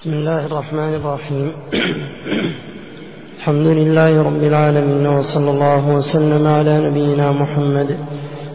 بسم 0.00 0.12
الله 0.12 0.46
الرحمن 0.46 0.94
الرحيم 0.94 1.52
الحمد 3.38 3.66
لله 3.66 4.22
رب 4.22 4.42
العالمين 4.42 5.06
وصلى 5.06 5.50
الله 5.50 5.88
وسلم 5.94 6.46
على 6.46 6.74
نبينا 6.90 7.32
محمد 7.32 7.96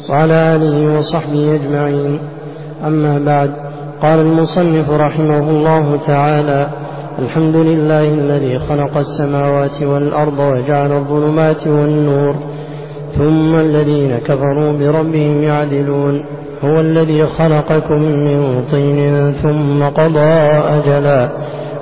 وعلى 0.09 0.55
اله 0.55 0.99
وصحبه 0.99 1.55
اجمعين 1.59 2.19
اما 2.87 3.19
بعد 3.25 3.51
قال 4.01 4.19
المصنف 4.19 4.89
رحمه 4.89 5.39
الله 5.49 5.99
تعالى 6.07 6.61
الحمد 7.19 7.55
لله 7.55 8.07
الذي 8.09 8.59
خلق 8.59 8.97
السماوات 8.97 9.83
والارض 9.83 10.39
وجعل 10.39 10.91
الظلمات 10.91 11.67
والنور 11.67 12.35
ثم 13.15 13.55
الذين 13.55 14.17
كفروا 14.19 14.77
بربهم 14.77 15.43
يعدلون 15.43 16.23
هو 16.65 16.79
الذي 16.79 17.25
خلقكم 17.25 18.01
من 18.01 18.63
طين 18.71 19.33
ثم 19.33 19.83
قضى 19.83 20.29
أجلا 20.75 21.29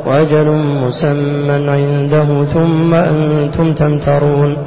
وأجل 0.05 0.47
مسمى 0.83 1.69
عنده 1.69 2.45
ثم 2.45 2.93
أنتم 2.93 3.73
تمترون 3.73 4.57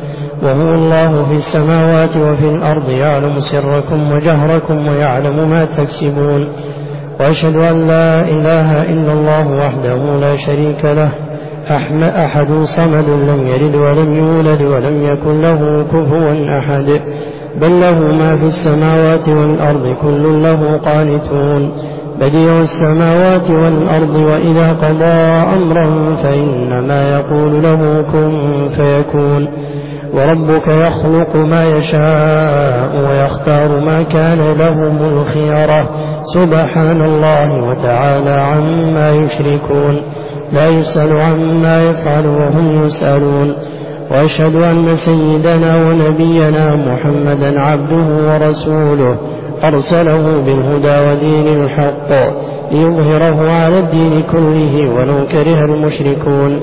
وهو 0.43 0.75
الله 0.75 1.25
في 1.31 1.37
السماوات 1.37 2.17
وفي 2.17 2.47
الأرض 2.49 2.91
يعلم 2.91 3.41
سركم 3.41 4.13
وجهركم 4.13 4.87
ويعلم 4.87 5.51
ما 5.51 5.65
تكسبون 5.77 6.49
وأشهد 7.21 7.57
أن 7.57 7.87
لا 7.89 8.21
إله 8.21 8.83
إلا 8.93 9.13
الله 9.13 9.49
وحده 9.51 9.97
لا 10.21 10.37
شريك 10.37 10.85
له 10.85 11.09
أحد 12.27 12.53
صمد 12.65 13.09
لم 13.11 13.47
يلد 13.47 13.75
ولم 13.75 14.15
يولد 14.15 14.63
ولم 14.63 15.05
يكن 15.07 15.41
له 15.43 15.85
كفوا 15.93 16.59
أحد 16.59 17.01
بل 17.61 17.81
له 17.81 17.99
ما 18.01 18.37
في 18.37 18.45
السماوات 18.47 19.29
والأرض 19.29 19.97
كل 20.03 20.43
له 20.43 20.77
قانتون 20.85 21.73
بديع 22.21 22.61
السماوات 22.61 23.51
والأرض 23.51 24.17
وإذا 24.17 24.77
قضى 24.83 25.21
أمرا 25.57 26.17
فإنما 26.23 27.17
يقول 27.19 27.63
له 27.63 28.05
كن 28.13 28.41
فيكون 28.77 29.49
وربك 30.15 30.69
يخلق 30.69 31.37
ما 31.37 31.65
يشاء 31.69 32.91
ويختار 33.05 33.81
ما 33.87 34.03
كان 34.03 34.53
لهم 34.53 34.99
الخيرة 35.09 35.89
سبحان 36.25 37.05
الله 37.05 37.65
وتعالى 37.69 38.31
عما 38.31 39.11
يشركون 39.13 39.97
لا 40.53 40.69
يسأل 40.69 41.21
عما 41.21 41.91
يفعل 41.91 42.27
وهم 42.27 42.83
يسألون 42.85 43.53
وأشهد 44.11 44.57
أن 44.57 44.97
سيدنا 44.97 45.77
ونبينا 45.89 46.77
محمدا 46.77 47.61
عبده 47.61 48.07
ورسوله 48.35 49.17
أرسله 49.65 50.43
بالهدى 50.47 51.01
ودين 51.11 51.49
الحق 51.65 52.33
ليظهره 52.73 53.51
على 53.53 53.79
الدين 53.79 54.23
كله 54.23 54.91
ولو 54.97 55.27
كره 55.27 55.65
المشركون 55.65 56.61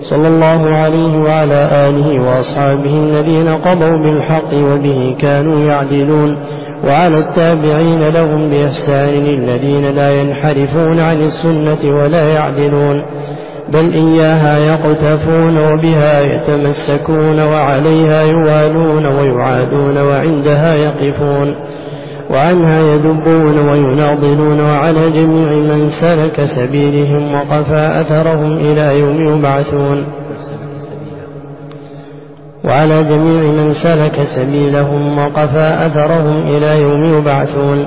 صلى 0.00 0.28
الله 0.28 0.70
عليه 0.76 1.18
وعلى 1.18 1.68
آله 1.88 2.20
وأصحابه 2.22 2.90
الذين 2.90 3.48
قضوا 3.64 3.98
بالحق 3.98 4.54
وبه 4.54 5.16
كانوا 5.18 5.64
يعدلون 5.64 6.38
وعلى 6.86 7.18
التابعين 7.18 8.08
لهم 8.08 8.50
بإحسان 8.50 9.26
الذين 9.26 9.90
لا 9.90 10.20
ينحرفون 10.20 11.00
عن 11.00 11.22
السنة 11.22 11.96
ولا 11.96 12.28
يعدلون 12.28 13.02
بل 13.72 13.92
إياها 13.92 14.58
يقتفون 14.58 15.72
وبها 15.72 16.20
يتمسكون 16.20 17.40
وعليها 17.40 18.22
يوالون 18.22 19.06
ويعادون 19.06 19.98
وعندها 19.98 20.74
يقفون 20.74 21.56
وعنها 22.30 22.94
يدبون 22.94 23.58
ويناضلون 23.68 24.60
وعلى 24.60 25.10
جميع 25.10 25.48
من 25.50 25.88
سلك 25.90 26.44
سبيلهم 26.44 27.34
وقفى 27.34 27.90
أثرهم 28.00 28.52
إلى 28.52 28.98
يوم 29.00 29.36
يبعثون 29.38 30.04
وعلى 32.64 33.04
جميع 33.04 33.42
من 33.42 33.72
سلك 33.72 34.24
سبيلهم 34.26 35.18
وقفى 35.18 35.78
أثرهم 35.86 36.42
إلى 36.46 36.82
يوم 36.82 37.18
يبعثون 37.18 37.84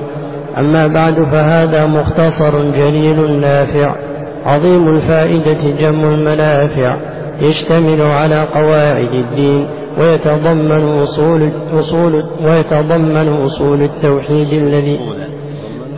أما 0.60 0.88
بعد 0.88 1.14
فهذا 1.32 1.86
مختصر 1.86 2.60
جليل 2.76 3.40
نافع 3.42 3.96
عظيم 4.46 4.88
الفائدة 4.88 5.76
جم 5.80 6.04
المنافع 6.06 6.96
يشتمل 7.42 8.02
على 8.02 8.44
قواعد 8.54 9.14
الدين 9.14 9.66
ويتضمن 10.00 11.00
أصول 11.04 11.50
أصول 11.80 12.24
ويتضمن 12.46 13.38
أصول 13.46 13.82
التوحيد 13.82 14.54
الذي 14.54 15.00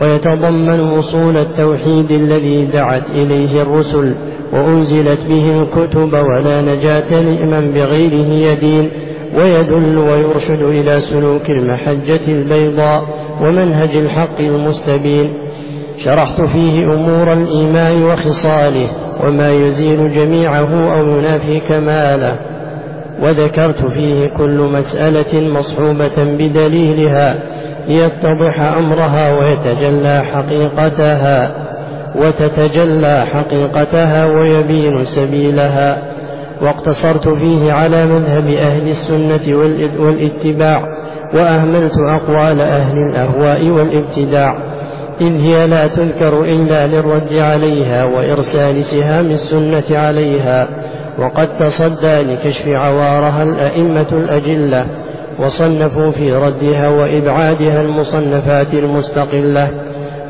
ويتضمن 0.02 0.80
أصول 0.98 1.36
التوحيد 1.36 2.10
الذي 2.10 2.64
دعت 2.64 3.02
إليه 3.14 3.62
الرسل 3.62 4.14
وأنزلت 4.52 5.18
به 5.28 5.62
الكتب 5.62 6.12
ولا 6.12 6.62
نجاة 6.62 7.22
لمن 7.22 7.72
بغيره 7.74 8.50
يدين 8.52 8.90
ويدل 9.36 9.98
ويرشد 9.98 10.62
إلى 10.62 11.00
سلوك 11.00 11.50
المحجة 11.50 12.20
البيضاء 12.28 13.02
ومنهج 13.40 13.96
الحق 13.96 14.38
المستبين 14.40 15.28
شرحت 15.98 16.40
فيه 16.40 16.84
أمور 16.94 17.32
الإيمان 17.32 18.04
وخصاله 18.04 18.86
وما 19.24 19.52
يزيل 19.52 20.12
جميعه 20.14 20.96
أو 21.00 21.08
ينافي 21.18 21.60
كماله 21.60 22.36
وذكرت 23.22 23.86
فيه 23.86 24.28
كل 24.36 24.58
مسألة 24.74 25.48
مصحوبة 25.58 26.16
بدليلها 26.38 27.34
ليتضح 27.88 28.60
أمرها 28.78 29.38
ويتجلى 29.38 30.22
حقيقتها 30.34 31.50
وتتجلى 32.14 33.24
حقيقتها 33.32 34.24
ويبين 34.26 35.04
سبيلها 35.04 36.02
واقتصرت 36.62 37.28
فيه 37.28 37.72
على 37.72 38.06
مذهب 38.06 38.48
أهل 38.48 38.88
السنة 38.88 39.56
والاتباع 39.98 40.94
وأهملت 41.34 41.92
أقوال 41.98 42.60
أهل 42.60 42.98
الأهواء 42.98 43.68
والابتداع 43.68 44.58
إن 45.26 45.40
هي 45.40 45.66
لا 45.66 45.86
تذكر 45.86 46.44
إلا 46.44 46.86
للرد 46.86 47.34
عليها 47.34 48.04
وإرسال 48.04 48.84
سهام 48.84 49.30
السنة 49.30 49.84
عليها 49.98 50.68
وقد 51.18 51.48
تصدى 51.60 52.22
لكشف 52.22 52.68
عوارها 52.68 53.42
الأئمة 53.42 54.06
الأجلة 54.12 54.86
وصنفوا 55.40 56.10
في 56.10 56.32
ردها 56.32 56.88
وإبعادها 56.88 57.80
المصنفات 57.80 58.74
المستقلة 58.74 59.68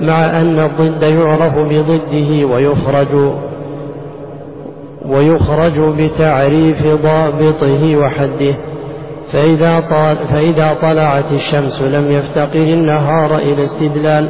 مع 0.00 0.24
أن 0.40 0.58
الضد 0.58 1.02
يعرف 1.02 1.52
بضده 1.54 2.46
ويخرج 2.46 3.34
ويخرج 5.08 5.78
بتعريف 5.96 6.86
ضابطه 6.86 7.96
وحده 7.96 8.54
فإذا, 9.32 9.80
طال 9.90 10.16
فإذا 10.32 10.74
طلعت 10.82 11.24
الشمس 11.34 11.82
لم 11.82 12.10
يفتقر 12.10 12.60
النهار 12.62 13.36
إلى 13.36 13.64
استدلال 13.64 14.28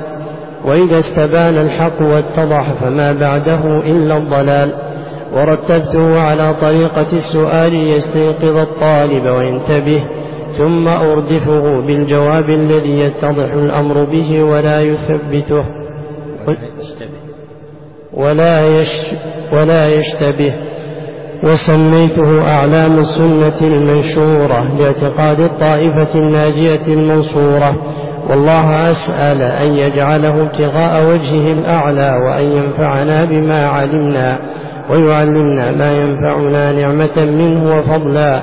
وإذا 0.65 0.99
استبان 0.99 1.59
الحق 1.59 2.00
واتضح 2.00 2.67
فما 2.81 3.12
بعده 3.12 3.61
إلا 3.78 4.17
الضلال 4.17 4.71
ورتبته 5.37 6.21
على 6.21 6.55
طريقة 6.61 7.06
السؤال 7.12 7.73
ليستيقظ 7.77 8.56
الطالب 8.56 9.25
وينتبه 9.25 10.05
ثم 10.59 10.89
أردفه 10.89 11.81
بالجواب 11.81 12.51
الذي 12.51 12.99
يتضح 13.01 13.53
الأمر 13.53 14.05
به 14.05 14.43
ولا 14.43 14.81
يثبته 14.81 15.65
ولا 18.15 18.77
يش 18.77 18.93
ولا 19.53 19.95
يشتبه 19.95 20.53
وسميته 21.45 22.51
أعلام 22.51 22.99
السنة 22.99 23.61
المنشورة 23.62 24.65
لاعتقاد 24.78 25.41
الطائفة 25.41 26.21
الناجية 26.21 26.81
المنصورة 26.89 27.75
والله 28.28 28.91
أسأل 28.91 29.43
أن 29.43 29.75
يجعله 29.75 30.43
ابتغاء 30.43 31.06
وجهه 31.10 31.53
الأعلى 31.53 32.25
وأن 32.27 32.53
ينفعنا 32.62 33.25
بما 33.25 33.66
علمنا 33.66 34.38
ويعلمنا 34.91 35.71
ما 35.72 35.98
ينفعنا 36.01 36.72
نعمة 36.72 37.16
منه 37.16 37.78
وفضلا 37.78 38.41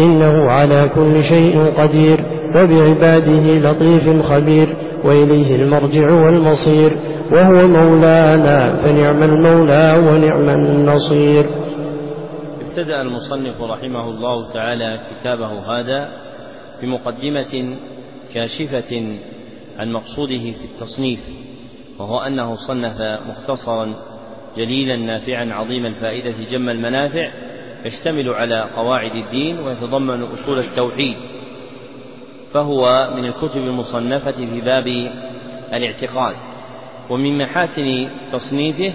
إنه 0.00 0.50
على 0.50 0.88
كل 0.94 1.24
شيء 1.24 1.72
قدير 1.78 2.20
وبعباده 2.54 3.46
لطيف 3.70 4.22
خبير 4.32 4.68
وإليه 5.04 5.56
المرجع 5.56 6.10
والمصير 6.10 6.90
وهو 7.32 7.52
مولانا 7.68 8.76
فنعم 8.84 9.22
المولى 9.22 9.94
ونعم 10.08 10.48
النصير 10.48 11.46
ابتدأ 12.68 13.02
المصنف 13.02 13.54
رحمه 13.62 14.08
الله 14.08 14.50
تعالى 14.52 14.98
كتابه 15.20 15.46
هذا 15.52 16.08
بمقدمة 16.82 17.74
كاشفة 18.34 19.18
عن 19.78 19.92
مقصوده 19.92 20.38
في 20.38 20.64
التصنيف 20.64 21.20
وهو 21.98 22.18
أنه 22.20 22.54
صنف 22.54 22.96
مختصرا 23.28 23.94
جليلا 24.56 24.96
نافعا 24.96 25.44
عظيم 25.54 25.86
الفائدة 25.86 26.34
جم 26.50 26.68
المنافع 26.68 27.32
يشتمل 27.84 28.28
على 28.28 28.70
قواعد 28.76 29.10
الدين 29.24 29.58
ويتضمن 29.58 30.22
أصول 30.22 30.58
التوحيد 30.58 31.16
فهو 32.52 33.12
من 33.16 33.24
الكتب 33.24 33.60
المصنفة 33.62 34.32
في 34.32 34.60
باب 34.60 34.86
الاعتقاد 35.74 36.34
ومن 37.10 37.38
محاسن 37.38 38.08
تصنيفه 38.32 38.92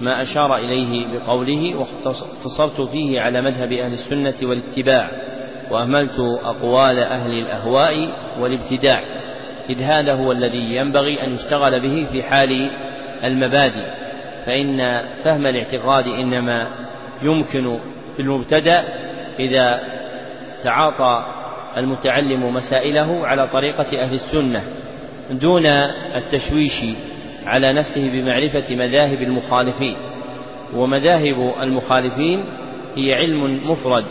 ما 0.00 0.22
أشار 0.22 0.56
إليه 0.56 1.06
بقوله 1.18 1.74
واختصرت 1.76 2.80
فيه 2.80 3.20
على 3.20 3.40
مذهب 3.42 3.72
أهل 3.72 3.92
السنة 3.92 4.34
والاتباع 4.42 5.23
وأهملت 5.74 6.18
أقوال 6.44 6.98
أهل 6.98 7.30
الأهواء 7.30 7.94
والابتداع 8.40 9.04
إذ 9.70 9.82
هذا 9.82 10.14
هو 10.14 10.32
الذي 10.32 10.76
ينبغي 10.76 11.24
أن 11.26 11.32
يشتغل 11.34 11.80
به 11.80 12.06
في 12.12 12.22
حال 12.22 12.70
المبادئ 13.24 13.82
فإن 14.46 15.02
فهم 15.24 15.46
الاعتقاد 15.46 16.06
إنما 16.08 16.66
يمكن 17.22 17.78
في 18.16 18.22
المبتدأ 18.22 18.84
إذا 19.38 19.80
تعاطى 20.64 21.26
المتعلم 21.76 22.54
مسائله 22.54 23.26
على 23.26 23.48
طريقة 23.48 24.02
أهل 24.02 24.14
السنة 24.14 24.64
دون 25.30 25.66
التشويش 26.16 26.80
على 27.46 27.72
نفسه 27.72 28.10
بمعرفة 28.10 28.76
مذاهب 28.76 29.22
المخالفين 29.22 29.96
ومذاهب 30.74 31.54
المخالفين 31.62 32.44
هي 32.96 33.14
علم 33.14 33.70
مفرد 33.70 34.04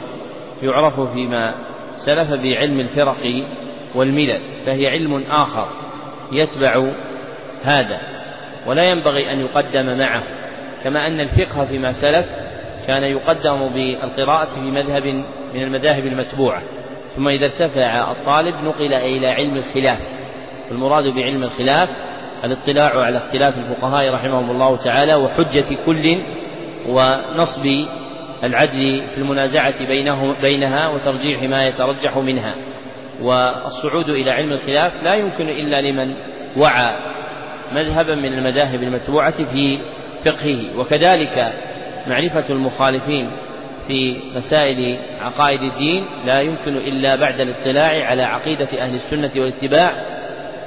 يعرف 0.61 0.99
فيما 0.99 1.55
سلف 1.95 2.29
بعلم 2.29 2.79
الفرق 2.79 3.45
والملل 3.95 4.41
فهي 4.65 4.87
علم 4.87 5.23
آخر 5.29 5.67
يتبع 6.31 6.85
هذا 7.63 7.97
ولا 8.67 8.89
ينبغي 8.89 9.31
أن 9.31 9.39
يقدم 9.39 9.97
معه 9.97 10.23
كما 10.83 11.07
أن 11.07 11.19
الفقه 11.19 11.65
فيما 11.65 11.91
سلف 11.91 12.37
كان 12.87 13.03
يقدم 13.03 13.69
بالقراءة 13.69 14.45
في 14.45 14.61
مذهب 14.71 15.05
من 15.53 15.63
المذاهب 15.63 16.05
المتبوعة 16.07 16.61
ثم 17.15 17.27
إذا 17.27 17.45
ارتفع 17.45 18.11
الطالب 18.11 18.55
نقل 18.63 18.93
إلى 18.93 19.27
علم 19.27 19.57
الخلاف 19.57 19.99
والمراد 20.69 21.07
بعلم 21.07 21.43
الخلاف 21.43 21.89
الاطلاع 22.43 22.99
على 22.99 23.17
اختلاف 23.17 23.57
الفقهاء 23.57 24.13
رحمهم 24.13 24.51
الله 24.51 24.77
تعالى 24.77 25.15
وحجة 25.15 25.65
كل 25.85 26.17
ونصب 26.89 27.67
العدل 28.43 29.01
في 29.13 29.17
المنازعة 29.17 29.85
بينه 29.87 30.35
بينها 30.41 30.87
وترجيح 30.89 31.41
ما 31.43 31.67
يترجح 31.67 32.17
منها 32.17 32.55
والصعود 33.21 34.09
إلى 34.09 34.31
علم 34.31 34.51
الخلاف 34.51 35.03
لا 35.03 35.13
يمكن 35.15 35.49
إلا 35.49 35.81
لمن 35.81 36.13
وعى 36.57 36.95
مذهبا 37.71 38.15
من 38.15 38.33
المذاهب 38.33 38.83
المتبوعة 38.83 39.43
في 39.45 39.79
فقهه 40.25 40.77
وكذلك 40.79 41.53
معرفة 42.07 42.43
المخالفين 42.49 43.31
في 43.87 44.17
مسائل 44.35 44.97
عقائد 45.21 45.61
الدين 45.61 46.05
لا 46.25 46.41
يمكن 46.41 46.75
إلا 46.77 47.15
بعد 47.15 47.39
الاطلاع 47.41 48.05
على 48.05 48.23
عقيدة 48.23 48.65
أهل 48.79 48.93
السنة 48.95 49.31
والاتباع 49.35 49.93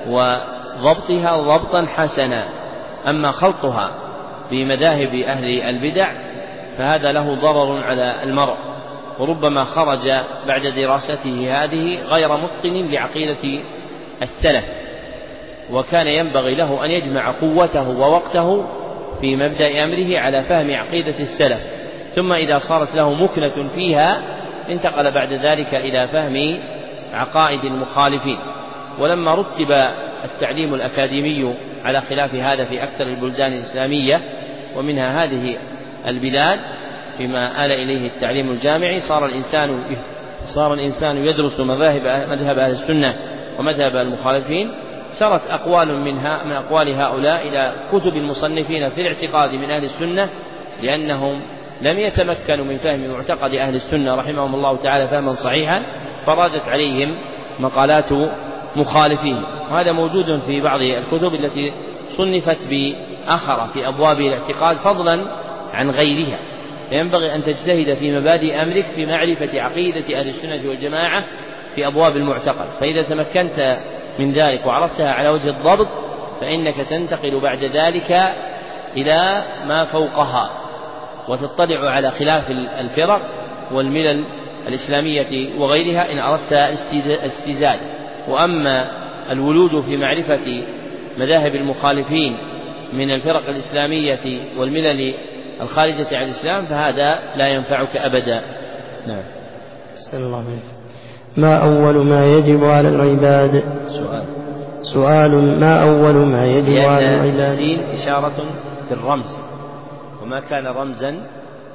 وضبطها 0.08 1.37
ضبطا 1.56 1.87
حسنا 1.87 2.44
أما 3.08 3.31
خلطها 3.31 3.90
بمذاهب 4.50 5.14
أهل 5.14 5.44
البدع 5.62 6.11
فهذا 6.78 7.12
له 7.12 7.34
ضرر 7.34 7.84
على 7.84 8.23
المرء 8.23 8.55
وربما 9.19 9.62
خرج 9.64 10.11
بعد 10.46 10.67
دراسته 10.67 11.55
هذه 11.64 12.02
غير 12.02 12.37
متقن 12.37 12.90
لعقيدة 12.90 13.62
السلف 14.23 14.64
وكان 15.73 16.06
ينبغي 16.06 16.55
له 16.55 16.84
أن 16.84 16.90
يجمع 16.90 17.32
قوته 17.40 17.88
ووقته 17.88 18.67
في 19.20 19.37
مبدأ 19.37 19.84
أمره 19.84 20.19
على 20.19 20.44
فهم 20.44 20.75
عقيدة 20.75 21.19
السلف 21.19 21.58
ثم 22.12 22.32
إذا 22.32 22.58
صارت 22.58 22.94
له 22.94 23.12
مكنة 23.14 23.69
فيها 23.75 24.23
انتقل 24.69 25.11
بعد 25.12 25.32
ذلك 25.32 25.75
إلى 25.75 26.08
فهم 26.08 26.58
عقائد 27.12 27.64
المخالفين 27.64 28.38
ولما 29.00 29.34
رتب 29.34 29.73
التعليم 30.25 30.75
الأكاديمي 30.75 31.55
على 31.84 32.00
خلاف 32.00 32.34
هذا 32.34 32.64
في 32.64 32.82
أكثر 32.82 33.06
البلدان 33.06 33.52
الإسلامية 33.52 34.20
ومنها 34.76 35.25
هذه 35.25 35.56
البلاد 36.08 36.61
فيما 37.19 37.67
آل 37.67 37.73
إليه 37.73 38.06
التعليم 38.08 38.50
الجامعي 38.50 39.00
صار 39.00 39.26
الإنسان 39.26 39.79
صار 40.44 40.75
الإنسان 40.75 41.17
يدرس 41.17 41.61
مذاهب 41.61 42.03
أه-، 42.06 42.26
مذهب 42.31 42.58
أهل 42.58 42.70
السنة 42.70 43.17
ومذهب 43.58 43.97
المخالفين 43.97 44.73
سرت 45.11 45.41
أقوال 45.50 46.00
منها 46.00 46.44
من 46.44 46.53
أقوال 46.53 46.88
هؤلاء 46.88 47.49
إلى 47.49 47.73
كتب 47.93 48.17
المصنفين 48.17 48.91
في 48.91 49.00
الاعتقاد 49.00 49.55
من 49.55 49.70
أهل 49.70 49.85
السنة 49.85 50.31
لأنهم 50.82 51.41
لم 51.82 51.99
يتمكنوا 51.99 52.64
من 52.64 52.79
فهم 52.79 53.09
معتقد 53.11 53.55
أهل 53.55 53.75
السنة 53.75 54.14
رحمهم 54.14 54.55
الله 54.55 54.76
تعالى 54.76 55.09
فهما 55.09 55.32
صحيحا 55.32 55.82
فراجت 56.26 56.62
عليهم 56.69 57.14
مقالات 57.59 58.09
مخالفيه 58.76 59.35
وهذا 59.70 59.93
موجود 59.93 60.41
في 60.47 60.61
بعض 60.61 60.81
الكتب 60.81 61.35
التي 61.35 61.73
صنفت 62.11 62.59
بأخرة 62.69 63.67
في 63.75 63.88
أبواب 63.88 64.20
الاعتقاد 64.20 64.76
فضلا 64.76 65.25
عن 65.76 65.90
غيرها 65.90 66.38
فينبغي 66.90 67.34
أن 67.34 67.44
تجتهد 67.44 67.94
في 67.94 68.19
مبادئ 68.20 68.62
أمرك 68.62 68.87
في 68.87 69.06
معرفة 69.06 69.61
عقيدة 69.61 70.20
أهل 70.20 70.28
السنة 70.28 70.61
والجماعة 70.69 71.25
في 71.75 71.87
أبواب 71.87 72.17
المعتقد 72.17 72.69
فإذا 72.81 73.02
تمكنت 73.02 73.78
من 74.19 74.32
ذلك 74.32 74.67
وعرفتها 74.67 75.12
على 75.12 75.28
وجه 75.28 75.49
الضبط 75.50 75.88
فإنك 76.40 76.76
تنتقل 76.90 77.40
بعد 77.40 77.58
ذلك 77.64 78.17
إلى 78.96 79.44
ما 79.67 79.84
فوقها 79.84 80.50
وتطلع 81.28 81.90
على 81.90 82.11
خلاف 82.11 82.50
الفرق 82.81 83.31
والملل 83.73 84.25
الإسلامية 84.69 85.50
وغيرها 85.58 86.12
إن 86.12 86.19
أردت 86.19 86.52
استزادة 87.26 87.96
وأما 88.28 88.90
الولوج 89.31 89.81
في 89.81 89.96
معرفة 89.96 90.62
مذاهب 91.19 91.55
المخالفين 91.55 92.38
من 92.93 93.11
الفرق 93.11 93.49
الإسلامية 93.49 94.20
والملل 94.58 95.14
الخارجة 95.61 96.06
عن 96.17 96.25
الإسلام 96.25 96.67
فهذا 96.67 97.19
لا 97.37 97.49
ينفعك 97.49 97.97
أبدا 97.97 98.43
نعم 99.06 99.23
أحسن 99.94 100.23
الله 100.26 100.41
منك 100.41 100.62
ما 101.37 101.56
أول 101.58 102.05
ما 102.06 102.26
يجب 102.26 102.64
على 102.64 102.88
العباد 102.88 103.64
سؤال 103.97 104.25
سؤال 104.81 105.61
ما 105.61 105.82
أول 105.82 106.14
ما 106.14 106.47
يجب 106.47 106.76
على 106.76 107.14
العباد 107.14 107.50
الدين 107.61 107.81
إشارة 107.85 108.50
بالرمز 108.91 109.37
وما 110.23 110.41
كان 110.41 110.67
رمزا 110.67 111.26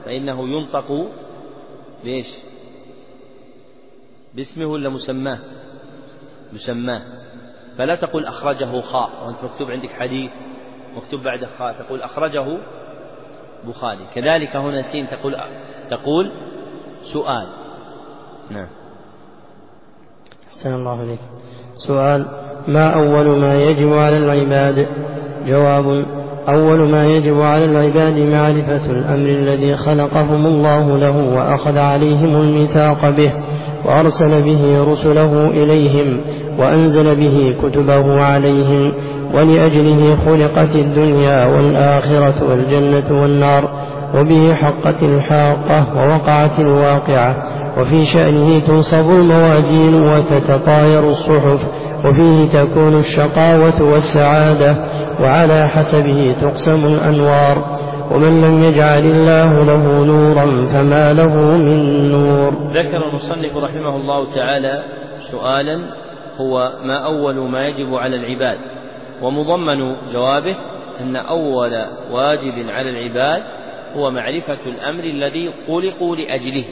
فإنه 0.06 0.50
ينطق 0.50 1.06
بإيش 2.04 2.28
باسمه 4.36 4.66
ولا 4.66 4.90
مسماه 4.90 5.40
مسماه 6.54 7.02
فلا 7.78 7.96
تقول 7.96 8.26
أخرجه 8.26 8.82
خاء 8.82 9.10
وأنت 9.26 9.44
مكتوب 9.44 9.72
عندك 9.72 9.90
حديث 9.92 10.32
مكتوب 10.96 11.24
بعد 11.24 11.48
خاء 11.60 11.74
تقول 11.74 12.02
أخرجه 12.02 12.58
البخاري 13.68 14.08
كذلك 14.16 14.56
هنا 14.56 14.82
سين 14.82 15.08
تقول 15.10 15.36
تقول 15.92 16.32
سؤال 17.04 17.48
نعم 18.50 18.68
أحسن 20.48 20.76
الله 20.76 21.00
عليك 21.00 21.20
سؤال 21.74 22.26
ما 22.68 22.90
أول 22.90 23.40
ما 23.40 23.62
يجب 23.64 23.94
على 23.94 24.18
العباد 24.18 24.88
جواب 25.48 26.06
أول 26.50 26.90
ما 26.90 27.08
يجب 27.08 27.42
على 27.42 27.66
العباد 27.66 28.18
معرفة 28.20 28.92
الأمر 28.92 29.30
الذي 29.30 29.78
خلقهم 29.78 30.46
الله 30.48 30.98
له 30.98 31.34
وأخذ 31.36 31.78
عليهم 31.78 32.36
الميثاق 32.36 33.10
به 33.10 33.32
وأرسل 33.86 34.42
به 34.42 34.84
رسله 34.92 35.48
إليهم 35.48 36.22
وأنزل 36.60 37.16
به 37.16 37.56
كتبه 37.64 38.22
عليهم 38.24 38.94
ولأجله 39.34 40.18
خلقت 40.26 40.76
الدنيا 40.76 41.46
والآخرة 41.46 42.50
والجنة 42.50 43.22
والنار 43.22 43.72
وبه 44.18 44.54
حقت 44.56 45.04
الحاقة 45.04 45.88
ووقعت 45.96 46.60
الواقعة 46.60 47.48
وفي 47.80 48.06
شأنه 48.06 48.60
تنصب 48.60 49.10
الموازين 49.10 49.96
وتتطاير 50.04 51.10
الصحف 51.10 51.60
وفيه 52.06 52.48
تكون 52.48 53.00
الشقاوة 53.00 53.82
والسعادة 53.82 54.76
وعلى 55.24 55.68
حسبه 55.68 56.36
تقسم 56.42 56.86
الأنوار 56.86 57.66
ومن 58.12 58.42
لم 58.42 58.64
يجعل 58.64 59.06
الله 59.06 59.64
له 59.64 60.04
نورا 60.06 60.46
فما 60.74 61.14
له 61.14 61.58
من 61.58 62.08
نور 62.12 62.50
ذكر 62.78 62.98
المصنف 63.10 63.56
رحمه 63.58 63.96
الله 63.96 64.26
تعالى 64.36 64.84
سؤالا 65.32 65.80
هو 66.42 66.72
ما 66.86 67.06
أول 67.06 67.36
ما 67.52 67.68
يجب 67.68 67.96
على 67.96 68.16
العباد 68.16 68.58
ومضمن 69.22 69.96
جوابه 70.14 70.56
أن 71.00 71.16
أول 71.16 71.86
واجب 72.12 72.70
على 72.70 72.90
العباد 72.90 73.44
هو 73.98 74.12
معرفة 74.12 74.58
الأمر 74.66 75.04
الذي 75.04 75.52
خلقوا 75.68 76.16
لأجله 76.16 76.66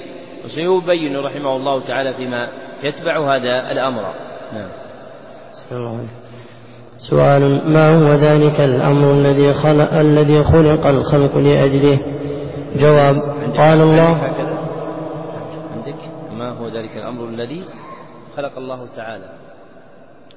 وسيبين 0.46 1.18
رحمه 1.18 1.56
الله 1.56 1.79
تعالى 1.82 2.13
فيما 2.13 2.50
يتبع 2.84 3.36
هذا 3.36 3.72
الأمر 3.72 4.13
نعم 4.53 4.70
سؤال 6.98 7.62
ما 7.72 7.89
هو 7.98 8.13
ذلك 8.13 8.60
الأمر 8.62 9.12
الذي 9.12 9.53
خلق 9.53 9.94
الذي 9.94 10.44
خلق 10.44 10.88
الخلق 10.88 11.38
لأجله 11.38 11.98
جواب 12.75 13.15
قال 13.58 13.82
الله 13.82 14.18
عندك 15.75 15.96
ما 16.38 16.50
هو 16.50 16.68
ذلك 16.68 16.89
الأمر 16.98 17.25
الذي 17.29 17.62
خلق 18.38 18.58
الله 18.58 18.88
تعالى 18.96 19.29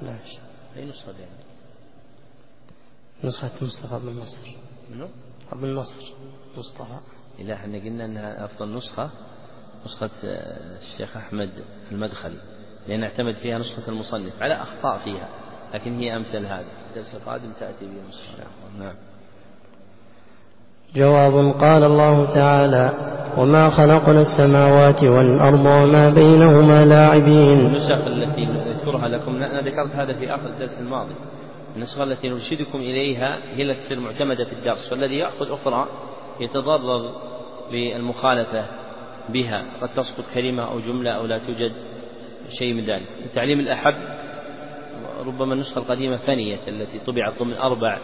لا 0.02 0.12
أي 0.76 0.84
نسخة 0.88 1.12
نسخة 3.24 3.50
مصطفى 3.62 3.98
بن 4.02 4.08
النصر 4.08 4.46
منو؟ 4.94 5.06
أبو 5.52 5.66
النصر 5.66 6.12
مصطفى 6.56 6.98
إلى 7.38 7.54
احنا 7.54 7.78
قلنا 7.78 8.04
أنها 8.04 8.44
أفضل 8.44 8.74
نسخة 8.74 9.10
نسخة 9.84 10.10
آه، 10.24 10.76
الشيخ 10.78 11.16
أحمد 11.16 11.50
في 11.86 11.92
المدخلي 11.92 12.40
لأن 12.88 13.02
اعتمد 13.02 13.34
فيها 13.34 13.58
نسخة 13.58 13.88
المصنف 13.88 14.32
على 14.40 14.54
أخطاء 14.54 14.98
فيها 14.98 15.28
لكن 15.74 15.98
هي 16.00 16.16
أمثل 16.16 16.46
هذا 16.46 16.64
الدرس 16.90 17.14
القادم 17.14 17.50
تأتي 17.60 17.86
به 17.86 18.08
نسخة 18.08 18.32
نعم 18.78 18.94
جواب 20.94 21.60
قال 21.64 21.84
الله 21.84 22.34
تعالى 22.34 22.92
وما 23.38 23.70
خلقنا 23.70 24.20
السماوات 24.20 25.04
والأرض 25.04 25.66
وما 25.66 26.10
بينهما 26.10 26.84
لاعبين 26.84 27.60
النسخ 27.66 27.92
التي 28.06 28.46
نذكرها 28.46 29.08
لكم 29.08 29.30
أنا 29.36 29.60
ذكرت 29.70 29.90
هذا 29.94 30.18
في 30.18 30.34
آخر 30.34 30.46
الدرس 30.46 30.78
الماضي 30.78 31.14
النسخة 31.76 32.02
التي 32.04 32.28
نرشدكم 32.28 32.78
إليها 32.78 33.38
هي 33.56 33.62
التي 33.62 33.80
تصير 33.80 34.00
معتمدة 34.00 34.44
في 34.44 34.52
الدرس 34.52 34.92
والذي 34.92 35.18
يأخذ 35.18 35.52
أخرى 35.52 35.88
يتضرر 36.40 37.12
بالمخالفة 37.70 38.66
بها 39.28 39.66
قد 39.80 39.92
تسقط 39.94 40.24
كلمة 40.34 40.70
أو 40.72 40.78
جملة 40.80 41.10
أو 41.10 41.26
لا 41.26 41.38
توجد 41.38 41.72
شيء 42.48 42.74
من 42.74 42.84
ذلك 42.84 43.06
التعليم 43.24 43.60
الأحب 43.60 43.94
ربما 45.26 45.54
النسخة 45.54 45.78
القديمة 45.78 46.16
فنيت 46.16 46.68
التي 46.68 46.98
طبعت 46.98 47.32
ضمن 47.40 47.54
أربع 47.54 47.98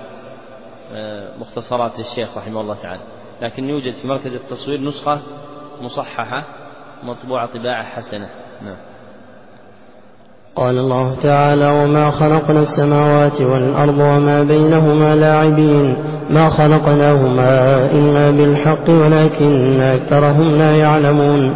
آه، 0.92 1.38
مختصرات 1.38 1.98
للشيخ 1.98 2.38
رحمه 2.38 2.60
الله 2.60 2.74
تعالى 2.74 3.02
لكن 3.42 3.68
يوجد 3.68 3.94
في 3.94 4.08
مركز 4.08 4.34
التصوير 4.34 4.80
نسخة 4.80 5.20
مصححة 5.82 6.44
مطبوعة 7.02 7.46
طباعة 7.46 7.84
حسنة 7.84 8.30
نعم 8.62 8.76
قال 10.56 10.78
الله 10.78 11.14
تعالى 11.22 11.70
وما 11.82 12.10
خلقنا 12.10 12.60
السماوات 12.60 13.40
والأرض 13.40 13.98
وما 13.98 14.42
بينهما 14.42 15.16
لاعبين 15.16 15.94
ما 16.30 16.48
خلقناهما 16.48 17.76
إلا 17.92 18.30
بالحق 18.30 18.88
ولكن 18.90 19.80
أكثرهم 19.80 20.42
لا 20.50 20.76
يعلمون 20.76 21.50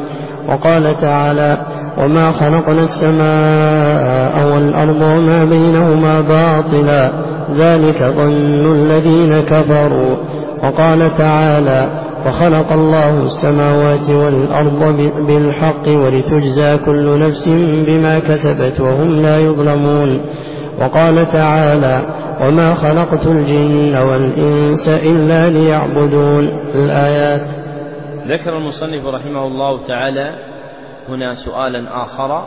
وقال 0.49 1.01
تعالى 1.01 1.59
وما 1.99 2.33
خلقنا 2.33 2.81
السماء 2.83 4.55
والأرض 4.55 5.03
وما 5.03 5.45
بينهما 5.45 6.21
باطلا 6.21 7.11
ذلك 7.59 8.13
ظن 8.17 8.73
الذين 8.73 9.35
كفروا 9.41 10.17
وقال 10.65 11.17
تعالى 11.19 11.89
وخلق 12.27 12.73
الله 12.73 13.11
السماوات 13.21 14.11
والأرض 14.11 14.97
بالحق 15.27 15.89
ولتجزى 15.89 16.79
كل 16.87 17.21
نفس 17.21 17.49
بما 17.87 18.19
كسبت 18.19 18.81
وهم 18.81 19.19
لا 19.21 19.39
يظلمون 19.41 20.21
وقال 20.81 21.33
تعالى 21.33 22.07
وما 22.41 22.75
خلقت 22.75 23.27
الجن 23.27 23.97
والإنس 23.97 24.89
إلا 24.89 25.49
ليعبدون 25.51 26.49
الآيات 26.75 27.43
ذكر 28.29 28.57
المصنف 28.59 29.05
رحمه 29.07 29.47
الله 29.47 29.79
تعالى 29.83 30.35
هنا 31.09 31.35
سؤالا 31.35 32.03
آخر 32.03 32.47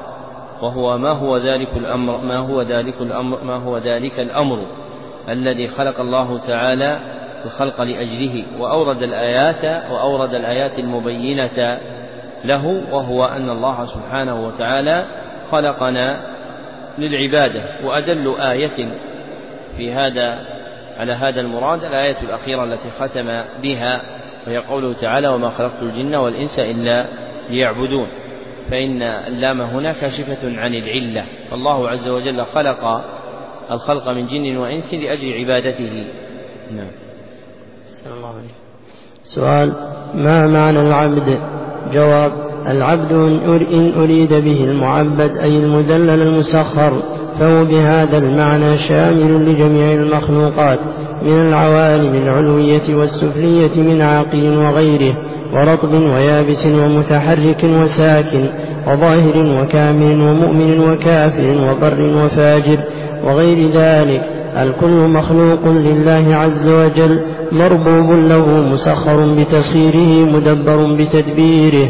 وهو 0.62 0.98
ما 0.98 1.12
هو 1.12 1.38
ذلك 1.38 1.70
الأمر 1.78 2.18
ما 2.18 2.38
هو 2.40 2.62
ذلك 2.62 2.94
الأمر 3.02 3.38
ما 3.44 3.56
هو 3.56 3.78
ذلك 3.78 4.20
الأمر 4.20 4.58
الذي 5.30 5.68
خلق 5.68 6.00
الله 6.00 6.38
تعالى 6.48 7.00
الخلق 7.46 7.82
لأجله 7.82 8.44
وأورد 8.60 9.04
الآيات 9.04 9.90
وأورد 9.92 10.34
الآيات 10.34 10.80
المبينة 10.80 11.80
له 12.46 12.66
وهو 12.92 13.26
أن 13.26 13.50
الله 13.50 13.86
سبحانه 13.86 14.48
وتعالى 14.48 15.06
خلقنا 15.52 16.22
للعبادة 16.98 17.62
وأدل 17.84 18.36
آية 18.40 18.94
في 19.78 19.94
هذا 19.94 20.46
على 20.98 21.14
هذا 21.14 21.42
المراد 21.42 21.84
الآية 21.84 22.16
الأخيرة 22.24 22.64
التي 22.64 22.90
ختم 22.90 23.44
بها 23.62 24.02
وهي 24.48 24.58
قوله 24.58 24.94
تعالى 24.94 25.28
وما 25.28 25.50
خلقت 25.50 25.82
الجن 25.82 26.16
والإنس 26.16 26.60
إلا 26.60 27.06
ليعبدون 27.50 28.08
فإن 28.72 29.02
اللام 29.02 29.62
هنا 29.62 29.92
كاشفة 29.94 30.60
عن 30.62 30.74
العلة 30.74 31.26
فالله 31.52 31.90
عز 31.90 32.10
وجل 32.10 32.46
خلق 32.46 33.06
الخلق 33.72 34.10
من 34.10 34.26
جن 34.26 34.58
وإنس 34.58 34.94
لأجل 34.94 35.34
عبادته 35.34 36.08
نعم 36.72 37.05
سؤال 39.24 39.72
ما 40.16 40.48
معنى 40.48 40.80
العبد 40.82 41.38
جواب 41.94 42.32
العبد 42.68 43.12
إن 43.74 43.94
أريد 43.98 44.34
به 44.34 44.64
المعبد 44.64 45.38
أي 45.38 45.58
المذلل 45.64 46.22
المسخر 46.22 46.94
فهو 47.40 47.66
بهذا 47.66 48.18
المعنى 48.18 48.78
شامل 48.78 49.50
لجميع 49.54 49.94
المخلوقات 49.94 50.80
من 51.26 51.42
العوالم 51.42 52.16
العلوية 52.16 52.82
والسفلية 52.96 53.78
من 53.78 54.02
عاقل 54.02 54.58
وغيره 54.58 55.18
ورطب 55.54 55.94
ويابس 55.94 56.66
ومتحرك 56.68 57.64
وساكن 57.64 58.46
وظاهر 58.88 59.38
وكامل 59.62 60.22
ومؤمن 60.22 60.80
وكافر 60.80 61.50
وبر 61.52 62.26
وفاجر 62.26 62.78
وغير 63.24 63.70
ذلك 63.70 64.35
الكل 64.58 65.08
مخلوق 65.10 65.68
لله 65.68 66.36
عز 66.36 66.70
وجل 66.70 67.20
مربوب 67.52 68.12
له 68.12 68.46
مسخر 68.74 69.26
بتسخيره 69.38 70.26
مدبر 70.36 70.96
بتدبيره 70.96 71.90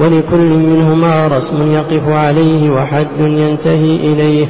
ولكل 0.00 0.50
منهما 0.58 1.26
رسم 1.26 1.72
يقف 1.72 2.08
عليه 2.08 2.70
وحد 2.70 3.06
ينتهي 3.18 3.96
إليه 4.12 4.46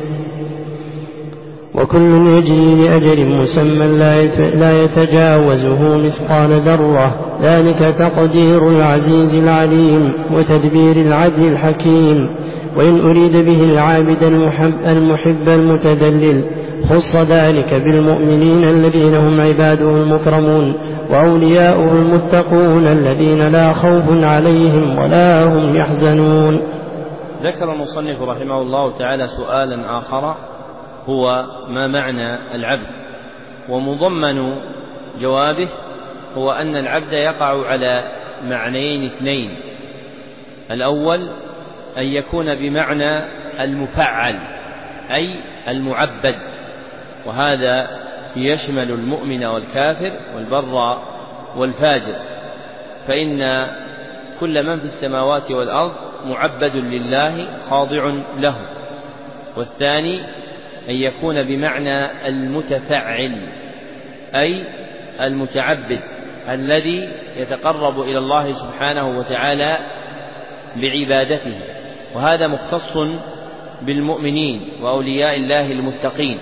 وكل 1.75 2.27
يجري 2.39 2.75
لأجل 2.75 3.27
مسمى 3.27 3.87
لا 4.55 4.83
يتجاوزه 4.85 5.97
مثقال 5.99 6.49
ذرة 6.51 7.15
ذلك 7.43 7.95
تقدير 7.99 8.69
العزيز 8.71 9.35
العليم 9.35 10.13
وتدبير 10.35 10.97
العدل 10.97 11.45
الحكيم 11.45 12.35
وإن 12.77 13.01
أريد 13.01 13.37
به 13.37 13.65
العابد 13.65 14.23
المحب 14.25 14.73
المحب 14.87 15.49
المتدلل 15.49 16.45
خص 16.89 17.17
ذلك 17.17 17.75
بالمؤمنين 17.75 18.65
الذين 18.69 19.15
هم 19.15 19.41
عباده 19.41 19.91
المكرمون 19.91 20.79
وأولياؤه 21.11 21.93
المتقون 21.93 22.87
الذين 22.89 23.53
لا 23.53 23.73
خوف 23.73 24.25
عليهم 24.25 24.99
ولا 24.99 25.45
هم 25.45 25.77
يحزنون 25.77 26.61
ذكر 27.43 27.73
المصنف 27.73 28.23
رحمه 28.23 28.63
الله 28.63 28.93
تعالى 28.93 29.29
سؤالا 29.29 29.99
آخر 29.99 30.35
هو 31.09 31.45
ما 31.69 31.87
معنى 31.87 32.55
العبد 32.55 32.87
ومضمن 33.69 34.57
جوابه 35.21 35.69
هو 36.37 36.51
أن 36.53 36.77
العبد 36.77 37.13
يقع 37.13 37.67
على 37.67 38.03
معنيين 38.45 39.11
اثنين 39.13 39.51
الأول 40.71 41.21
أن 41.99 42.07
يكون 42.07 42.55
بمعنى 42.55 43.25
المفعل 43.61 44.39
أي 45.13 45.41
المعبد 45.69 46.35
وهذا 47.29 47.89
يشمل 48.37 48.91
المؤمن 48.91 49.45
والكافر 49.45 50.13
والبر 50.37 50.99
والفاجر 51.57 52.17
فإن 53.09 53.67
كل 54.41 54.67
من 54.67 54.79
في 54.79 54.85
السماوات 54.85 55.51
والأرض 55.51 55.93
معبد 56.27 56.77
لله 56.77 57.49
خاضع 57.71 58.13
له 58.39 58.55
والثاني 59.57 60.21
أن 60.89 60.95
يكون 60.95 61.43
بمعنى 61.43 62.29
المتفعل 62.29 63.47
أي 64.35 64.65
المتعبد 65.21 66.01
الذي 66.49 67.09
يتقرب 67.37 68.01
إلى 68.01 68.19
الله 68.19 68.53
سبحانه 68.53 69.19
وتعالى 69.19 69.79
بعبادته 70.77 71.61
وهذا 72.15 72.47
مختص 72.47 72.99
بالمؤمنين 73.83 74.69
وأولياء 74.83 75.37
الله 75.37 75.73
المتقين 75.73 76.39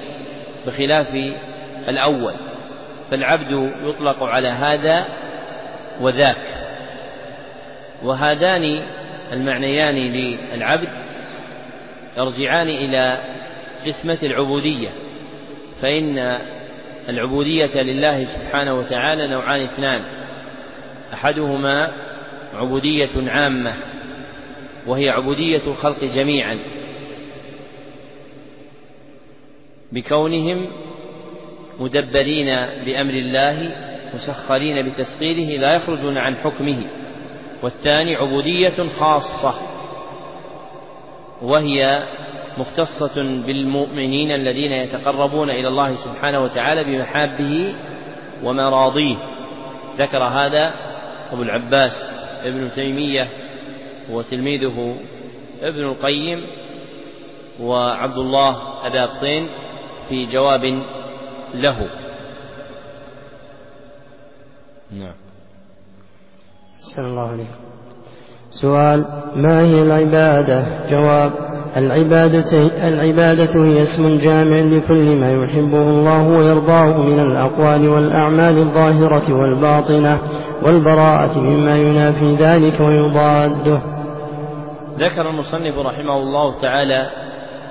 بخلاف 0.66 1.34
الأول 1.88 2.32
فالعبد 3.10 3.72
يطلق 3.84 4.22
على 4.22 4.48
هذا 4.48 5.04
وذاك 6.00 6.36
وهذان 8.02 8.80
المعنيان 9.32 9.94
للعبد 10.54 10.88
يرجعان 12.18 12.68
إلى 12.68 13.18
قسمة 13.86 14.18
العبودية 14.22 14.88
فإن 15.82 16.38
العبودية 17.08 17.82
لله 17.82 18.24
سبحانه 18.24 18.74
وتعالى 18.74 19.26
نوعان 19.26 19.60
اثنان 19.60 20.00
أحدهما 21.12 21.92
عبودية 22.54 23.08
عامة 23.30 23.74
وهي 24.86 25.10
عبودية 25.10 25.60
الخلق 25.66 26.04
جميعا 26.04 26.58
بكونهم 29.92 30.68
مدبرين 31.80 32.46
بامر 32.84 33.14
الله 33.14 33.72
مسخرين 34.14 34.86
بتسخيره 34.88 35.60
لا 35.60 35.74
يخرجون 35.74 36.18
عن 36.18 36.36
حكمه 36.36 36.86
والثاني 37.62 38.14
عبوديه 38.16 38.72
خاصه 38.98 39.54
وهي 41.42 42.04
مختصه 42.58 43.14
بالمؤمنين 43.46 44.30
الذين 44.30 44.72
يتقربون 44.72 45.50
الى 45.50 45.68
الله 45.68 45.92
سبحانه 45.92 46.44
وتعالى 46.44 46.84
بمحابه 46.84 47.74
ومراضيه 48.44 49.16
ذكر 49.98 50.24
هذا 50.24 50.70
ابو 51.32 51.42
العباس 51.42 52.20
ابن 52.44 52.72
تيميه 52.72 53.28
وتلميذه 54.10 54.96
ابن 55.62 55.84
القيم 55.84 56.46
وعبد 57.62 58.18
الله 58.18 58.86
ابا 58.86 59.06
بطين 59.06 59.48
في 60.08 60.26
جواب 60.26 60.64
له 61.54 61.76
نعم 64.92 65.14
أحسن 66.78 67.04
الله 67.04 67.28
عليكم 67.28 67.54
سؤال 68.50 69.04
ما 69.36 69.60
هي 69.60 69.82
العبادة 69.82 70.64
جواب 70.90 71.32
العبادة, 71.76 72.62
العبادة 72.88 73.64
هي 73.64 73.82
اسم 73.82 74.18
جامع 74.18 74.56
لكل 74.56 75.16
ما 75.16 75.32
يحبه 75.32 75.82
الله 75.82 76.26
ويرضاه 76.28 76.96
من 76.96 77.20
الأقوال 77.20 77.88
والأعمال 77.88 78.58
الظاهرة 78.58 79.32
والباطنة 79.34 80.18
والبراءة 80.62 81.38
مما 81.38 81.76
ينافي 81.78 82.34
ذلك 82.34 82.80
ويضاده 82.80 83.78
ذكر 84.98 85.22
المصنف 85.30 85.78
رحمه 85.78 86.16
الله 86.16 86.54
تعالى 86.60 87.10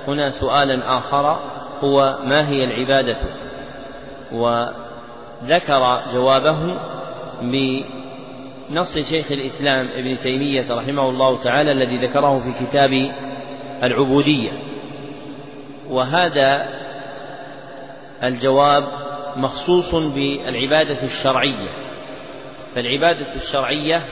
هنا 0.08 0.28
سؤالا 0.28 0.98
آخر 0.98 1.36
هو 1.84 2.18
ما 2.24 2.48
هي 2.48 2.64
العبادة 2.64 3.16
وذكر 4.32 6.00
جوابه 6.12 6.56
بنص 7.42 8.98
شيخ 8.98 9.32
الإسلام 9.32 9.88
ابن 9.94 10.18
تيمية 10.18 10.72
رحمه 10.74 11.08
الله 11.10 11.42
تعالى 11.42 11.72
الذي 11.72 11.96
ذكره 11.96 12.38
في 12.40 12.66
كتاب 12.66 12.90
العبودية 13.82 14.50
وهذا 15.90 16.68
الجواب 18.24 18.84
مخصوص 19.36 19.94
بالعبادة 19.94 21.02
الشرعية 21.02 21.68
فالعبادة 22.74 23.36
الشرعية 23.36 24.02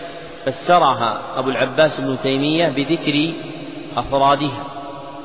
فسرها 0.44 1.23
أبو 1.37 1.50
العباس 1.50 2.00
ابن 2.00 2.18
تيمية 2.23 2.68
بذكر 2.68 3.33
أفرادها 3.97 4.74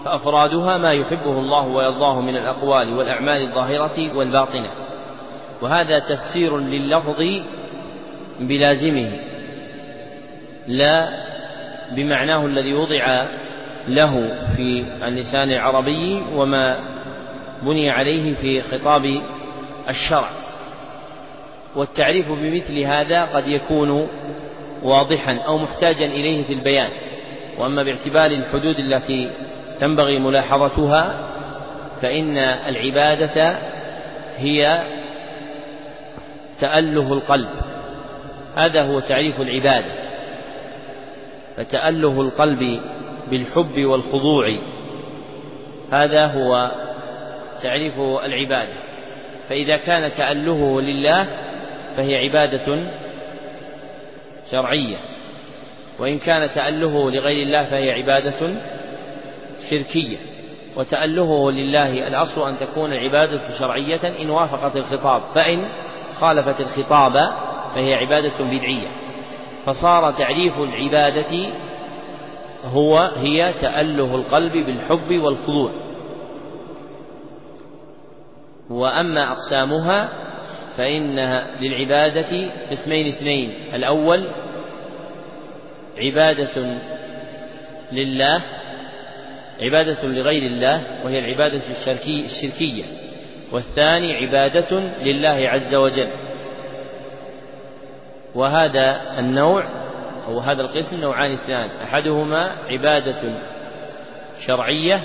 فأفرادها 0.06 0.78
ما 0.78 0.94
يحبه 0.94 1.32
الله 1.32 1.68
ويرضاه 1.68 2.22
من 2.22 2.36
الأقوال 2.36 2.94
والأعمال 2.98 3.42
الظاهرة 3.50 4.18
والباطنة 4.18 4.70
وهذا 5.62 6.00
تفسير 6.00 6.58
لللفظ 6.60 7.24
بلازمه 8.40 9.12
لا 10.68 11.10
بمعناه 11.96 12.46
الذي 12.46 12.74
وضع 12.74 13.26
له 13.88 14.28
في 14.58 14.84
اللسان 15.04 15.52
العربي 15.52 16.22
وما 16.36 16.80
بني 17.62 17.90
عليه 17.92 18.34
في 18.36 18.62
خطاب 18.62 19.22
الشرع 19.90 20.30
والتعريف 21.76 22.32
بمثل 22.32 22.80
هذا 22.80 23.26
قد 23.26 23.48
يكون 23.48 24.08
واضحا 24.84 25.38
او 25.38 25.58
محتاجا 25.58 26.06
اليه 26.06 26.44
في 26.44 26.54
البيان 26.54 26.90
واما 27.60 27.84
باعتبار 27.84 28.32
الحدود 28.32 28.80
التي 28.80 29.32
تنبغي 29.80 30.20
ملاحظتها 30.20 31.20
فإن 32.02 32.38
العبادة 32.38 33.58
هي 34.38 34.80
تأله 36.60 37.14
القلب 37.14 37.50
هذا 38.58 38.84
هو 38.84 39.00
تعريف 39.00 39.42
العبادة 39.42 39.92
فتأله 41.58 42.22
القلب 42.22 42.82
بالحب 43.32 43.80
والخضوع 43.80 44.56
هذا 45.92 46.26
هو 46.28 46.72
تعريف 47.64 48.00
العبادة 48.00 48.74
فإذا 49.50 49.78
كان 49.78 50.12
تألهه 50.14 50.82
لله 50.82 51.26
فهي 51.98 52.18
عبادة 52.18 52.84
شرعية 54.52 54.98
وإن 56.00 56.20
كان 56.20 56.50
تألهه 56.50 57.10
لغير 57.12 57.48
الله 57.48 57.66
فهي 57.66 57.92
عبادة 57.94 58.34
شركية 59.70 60.18
وتألهه 60.76 61.52
لله 61.52 62.08
الأصل 62.08 62.48
أن 62.48 62.58
تكون 62.60 62.94
العبادة 62.94 63.52
شرعية 63.60 64.22
إن 64.22 64.30
وافقت 64.30 64.76
الخطاب 64.78 65.22
فإن 65.36 65.68
خالفت 66.20 66.60
الخطاب 66.62 67.14
فهي 67.76 67.94
عبادة 67.96 68.40
بدعية 68.40 68.88
فصار 69.66 70.12
تعريف 70.12 70.58
العبادة 70.58 71.46
هو 72.66 72.98
هي 73.00 73.54
تأله 73.62 74.16
القلب 74.16 74.52
بالحب 74.52 75.12
والخضوع 75.14 75.72
وأما 78.70 79.32
أقسامها 79.32 80.10
فإنها 80.78 81.62
للعبادة 81.62 82.52
قسمين 82.72 83.16
اثنين 83.16 83.52
الأول 83.74 84.26
عبادة 85.98 86.80
لله 87.92 88.44
عبادة 89.62 90.04
لغير 90.04 90.42
الله 90.44 91.02
وهي 91.06 91.20
العبادة 91.20 91.62
الشركي 91.72 92.26
الشركية 92.26 92.84
والثاني 93.52 94.14
عبادة 94.16 94.80
لله 94.80 95.30
عز 95.50 95.76
وجل 95.76 96.08
وهذا 98.36 99.02
النوع 99.20 99.64
أو 100.28 100.40
هذا 100.40 100.62
القسم 100.62 101.02
نوعان 101.02 101.32
اثنان 101.32 101.70
أحدهما 101.84 102.52
عبادة 102.70 103.40
شرعية 104.48 105.02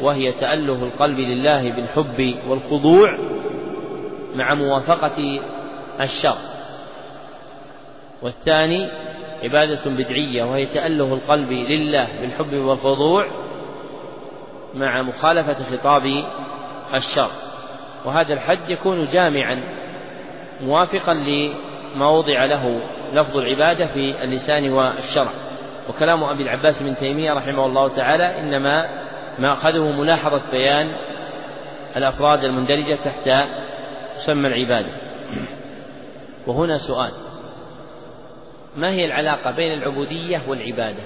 وهي 0.00 0.32
تأله 0.32 0.82
القلب 0.84 1.18
لله 1.18 1.70
بالحب 1.72 2.34
والخضوع 2.48 3.18
مع 4.34 4.54
موافقة 4.54 5.40
الشرع 6.00 6.36
والثاني 8.22 8.88
عبادة 9.42 9.80
بدعية 9.86 10.44
وهي 10.44 10.66
تأله 10.66 11.14
القلب 11.14 11.50
لله 11.52 12.06
بالحب 12.20 12.54
والخضوع 12.54 13.43
مع 14.74 15.02
مخالفة 15.02 15.54
خطاب 15.76 16.02
الشرع 16.94 17.28
وهذا 18.04 18.32
الحد 18.34 18.70
يكون 18.70 19.04
جامعا 19.04 19.64
موافقا 20.60 21.14
لما 21.14 22.10
وضع 22.10 22.44
له 22.44 22.80
لفظ 23.12 23.36
العبادة 23.36 23.86
في 23.86 24.24
اللسان 24.24 24.72
والشرع 24.72 25.30
وكلام 25.88 26.24
أبي 26.24 26.42
العباس 26.42 26.82
بن 26.82 26.94
تيمية 26.96 27.32
رحمه 27.32 27.66
الله 27.66 27.88
تعالى 27.88 28.40
إنما 28.40 28.88
ما 29.38 29.52
أخذه 29.52 29.90
ملاحظة 29.90 30.40
بيان 30.50 30.92
الأفراد 31.96 32.44
المندرجة 32.44 32.98
تحت 33.04 33.48
مسمى 34.16 34.48
العبادة 34.48 34.92
وهنا 36.46 36.78
سؤال 36.78 37.10
ما 38.76 38.90
هي 38.90 39.04
العلاقة 39.04 39.50
بين 39.50 39.78
العبودية 39.82 40.40
والعبادة 40.48 41.02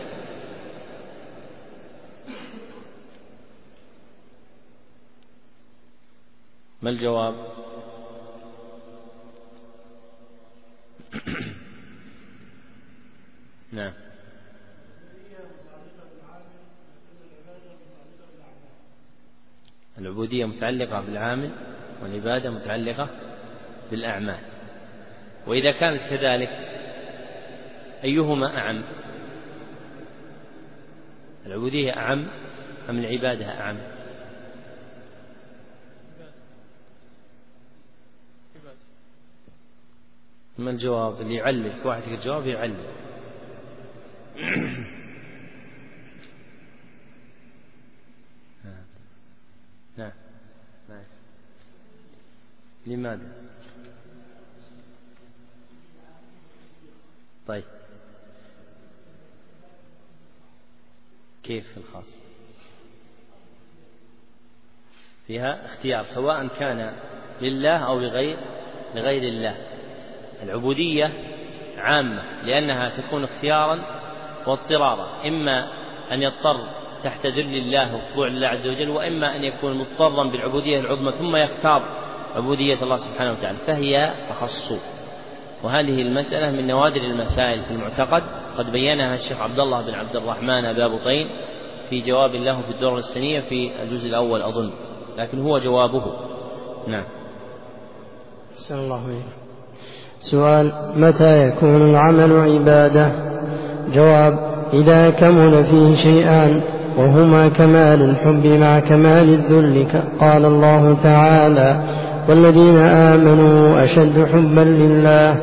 ما 6.82 6.90
الجواب 6.90 7.34
نعم 13.72 13.92
العبودية 19.98 20.44
متعلقة 20.44 21.00
بالعامل 21.00 21.50
والعبادة 22.02 22.50
متعلقة 22.50 23.08
بالأعمال 23.90 24.38
وإذا 25.46 25.72
كانت 25.72 26.00
كذلك 26.10 26.50
أيهما 28.04 28.58
أعم 28.58 28.82
العبودية 31.46 31.96
أعم 31.96 32.26
أم 32.88 32.98
العبادة 32.98 33.44
أعم 33.60 33.78
ما 40.58 40.70
الجواب 40.70 41.20
اللي 41.20 41.34
يعلق 41.34 41.86
واحد 41.86 42.02
الجواب 42.12 42.46
يعلق 42.46 42.94
نعم 49.98 50.10
نعم 50.88 51.02
لماذا 52.86 53.32
طيب 57.48 57.64
كيف 61.42 61.76
الخاص 61.78 62.14
فيها 65.26 65.64
اختيار 65.64 66.04
سواء 66.04 66.46
كان 66.46 66.96
لله 67.40 67.78
أو 67.88 67.98
لغير 67.98 68.36
لغير 68.94 69.22
الله 69.22 69.77
العبودية 70.42 71.10
عامة 71.78 72.22
لأنها 72.44 73.00
تكون 73.00 73.24
اختيارا 73.24 73.78
واضطرارا 74.46 75.06
إما 75.26 75.68
أن 76.12 76.22
يضطر 76.22 76.56
تحت 77.04 77.26
ذل 77.26 77.54
الله 77.54 77.96
وخضوع 77.96 78.28
لله 78.28 78.46
عز 78.48 78.68
وجل 78.68 78.88
وإما 78.88 79.36
أن 79.36 79.44
يكون 79.44 79.78
مضطرا 79.78 80.30
بالعبودية 80.30 80.80
العظمى 80.80 81.12
ثم 81.12 81.36
يختار 81.36 81.82
عبودية 82.34 82.82
الله 82.82 82.96
سبحانه 82.96 83.32
وتعالى 83.32 83.58
فهي 83.66 84.10
أخص 84.30 84.72
وهذه 85.62 86.02
المسألة 86.02 86.50
من 86.50 86.66
نوادر 86.66 87.00
المسائل 87.00 87.62
في 87.64 87.70
المعتقد 87.70 88.22
قد 88.58 88.72
بينها 88.72 89.14
الشيخ 89.14 89.40
عبد 89.40 89.60
الله 89.60 89.82
بن 89.82 89.94
عبد 89.94 90.16
الرحمن 90.16 90.64
أبا 90.64 90.86
بطين 90.88 91.28
في 91.90 92.00
جواب 92.00 92.34
له 92.34 92.60
في 92.62 92.70
الدورة 92.70 92.98
السنية 92.98 93.40
في 93.40 93.82
الجزء 93.82 94.08
الأول 94.08 94.42
أظن 94.42 94.72
لكن 95.18 95.42
هو 95.42 95.58
جوابه 95.58 96.16
نعم 96.88 97.04
أحسن 98.54 98.78
الله 98.78 99.06
إليك 99.06 99.47
سؤال 100.20 100.70
متى 100.96 101.48
يكون 101.48 101.90
العمل 101.90 102.40
عبادة 102.52 103.10
جواب 103.94 104.38
إذا 104.74 105.10
كمل 105.10 105.64
فيه 105.64 105.94
شيئان 105.96 106.60
وهما 106.98 107.48
كمال 107.48 108.00
الحب 108.02 108.46
مع 108.46 108.78
كمال 108.78 109.28
الذل 109.28 109.86
قال 110.20 110.44
الله 110.44 110.96
تعالى 111.02 111.76
والذين 112.28 112.76
آمنوا 112.78 113.84
أشد 113.84 114.26
حبا 114.32 114.60
لله 114.60 115.36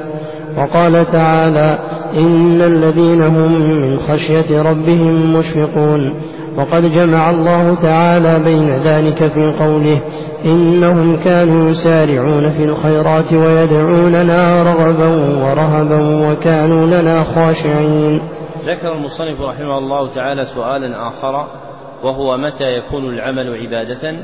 وقال 0.57 1.11
تعالى 1.11 1.77
إن 2.17 2.61
الذين 2.61 3.21
هم 3.23 3.71
من 3.81 3.99
خشية 4.11 4.61
ربهم 4.61 5.33
مشفقون 5.33 6.13
وقد 6.55 6.91
جمع 6.93 7.29
الله 7.29 7.75
تعالى 7.75 8.43
بين 8.43 8.69
ذلك 8.69 9.27
في 9.27 9.51
قوله 9.59 9.99
إنهم 10.45 11.19
كانوا 11.19 11.69
يسارعون 11.69 12.49
في 12.49 12.63
الخيرات 12.63 13.33
ويدعوننا 13.33 14.63
رغبا 14.63 15.07
ورهبا 15.45 16.29
وكانوا 16.29 16.85
لنا 16.87 17.23
خاشعين 17.23 18.21
ذكر 18.65 18.93
المصنف 18.93 19.41
رحمه 19.41 19.77
الله 19.77 20.07
تعالى 20.09 20.45
سؤالا 20.45 21.07
آخر 21.07 21.47
وهو 22.03 22.37
متى 22.37 22.63
يكون 22.65 23.09
العمل 23.13 23.57
عبادة 23.63 24.17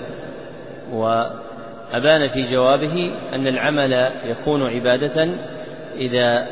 وأبان 0.94 2.30
في 2.34 2.52
جوابه 2.52 3.12
أن 3.34 3.48
العمل 3.48 4.10
يكون 4.26 4.62
عبادة 4.63 5.28
إذا 5.98 6.48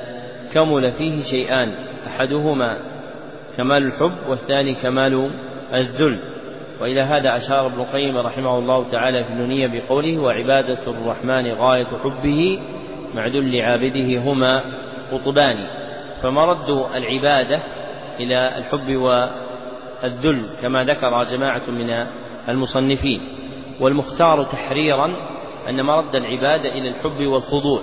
كمل 0.54 0.92
فيه 0.92 1.22
شيئان 1.24 1.72
أحدهما 2.08 2.78
كمال 3.58 3.84
الحب 3.88 4.12
والثاني 4.30 4.74
كمال 4.76 5.30
الذل 5.73 6.19
وإلى 6.82 7.01
هذا 7.01 7.38
أشار 7.38 7.65
ابن 7.65 7.82
القيم 7.82 8.17
رحمه 8.17 8.58
الله 8.58 8.88
تعالى 8.88 9.23
في 9.23 9.29
النونية 9.29 9.67
بقوله 9.67 10.17
وعبادة 10.17 10.79
الرحمن 10.88 11.47
غاية 11.53 11.88
حبه 12.03 12.60
مع 13.15 13.27
ذل 13.27 13.62
عابده 13.62 14.17
هما 14.19 14.63
قطبان 15.12 15.58
فمرد 16.23 16.69
العبادة 16.95 17.60
إلى 18.19 18.58
الحب 18.58 18.91
والذل 18.95 20.49
كما 20.62 20.84
ذكر 20.84 21.23
جماعة 21.23 21.62
من 21.69 22.05
المصنفين 22.49 23.21
والمختار 23.79 24.43
تحريرا 24.43 25.13
أن 25.69 25.82
مرد 25.86 26.15
العبادة 26.15 26.69
إلى 26.77 26.89
الحب 26.89 27.23
والخضوع 27.27 27.79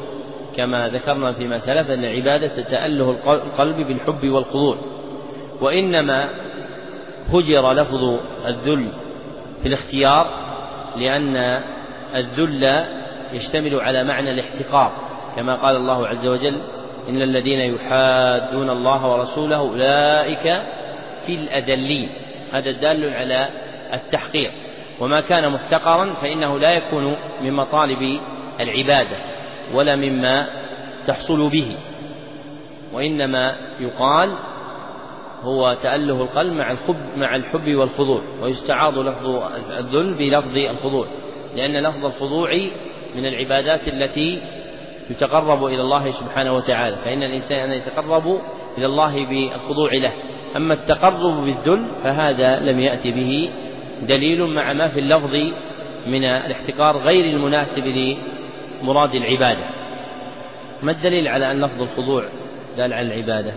كما 0.57 0.88
ذكرنا 0.88 1.33
فيما 1.33 1.59
سلف 1.59 1.90
أن 1.90 2.05
العبادة 2.05 2.46
تتأله 2.49 3.11
القلب 3.29 3.77
بالحب 3.77 4.27
والخضوع 4.27 4.77
وإنما 5.61 6.29
هجر 7.33 7.73
لفظ 7.73 8.21
الذل 8.47 8.93
في 9.62 9.69
الاختيار 9.69 10.27
لأن 10.97 11.62
الذل 12.15 12.85
يشتمل 13.33 13.81
على 13.81 14.05
معنى 14.05 14.31
الاحتقار 14.31 14.93
كما 15.37 15.57
قال 15.57 15.77
الله 15.77 16.07
عز 16.07 16.29
وجل 16.29 16.55
إن 17.09 17.23
الذين 17.23 17.75
يحادون 17.75 18.71
الله 18.71 19.07
ورسوله 19.11 19.57
أولئك 19.57 20.62
في 21.27 21.35
الأذلين 21.35 22.11
هذا 22.53 22.71
دال 22.71 23.15
على 23.15 23.49
التحقير 23.95 24.51
وما 25.01 25.21
كان 25.21 25.53
محتقرا 25.53 26.15
فإنه 26.15 26.59
لا 26.59 26.71
يكون 26.73 27.17
من 27.43 27.53
مطالب 27.53 28.21
العبادة 28.61 29.17
ولا 29.75 29.97
مما 29.97 30.47
تحصل 31.07 31.49
به 31.51 31.77
وإنما 32.93 33.57
يقال 33.81 34.33
هو 35.47 35.77
تأله 35.83 36.23
القلب 36.23 36.53
مع 36.53 36.73
الحب 36.73 36.97
مع 37.17 37.37
الحب 37.37 37.75
والخضوع 37.75 38.23
ويستعاض 38.43 38.99
لفظ 38.99 39.43
الذل 39.79 40.15
بلفظ 40.15 40.57
الخضوع 40.57 41.07
لأن 41.57 41.83
لفظ 41.87 42.05
الخضوع 42.05 42.53
من 43.17 43.27
العبادات 43.27 43.89
التي 43.89 44.43
يتقرب 45.11 45.65
إلى 45.67 45.81
الله 45.81 46.11
سبحانه 46.11 46.53
وتعالى 46.55 46.97
فإن 46.97 47.23
الإنسان 47.23 47.71
يتقرب 47.73 48.41
إلى 48.79 48.87
الله 48.87 49.27
بالخضوع 49.27 49.93
له 49.95 50.13
أما 50.57 50.75
التقرب 50.75 51.37
بالذل 51.45 51.89
فهذا 52.05 52.61
لم 52.61 52.81
يأتي 52.81 53.11
به 53.13 53.51
دليل 54.07 54.47
مع 54.47 54.73
ما 54.73 54.89
في 54.89 55.01
اللفظ 55.01 55.35
من 56.07 56.25
الاحتقار 56.25 56.97
غير 56.97 57.37
المناسب 57.37 57.85
لمراد 57.87 59.15
العبادة 59.15 59.69
ما 60.83 60.93
الدليل 60.93 61.29
على 61.29 61.51
أن 61.51 61.61
لفظ 61.65 61.83
الخضوع 61.83 62.25
دال 62.77 62.93
على 62.93 63.07
العبادة 63.15 63.53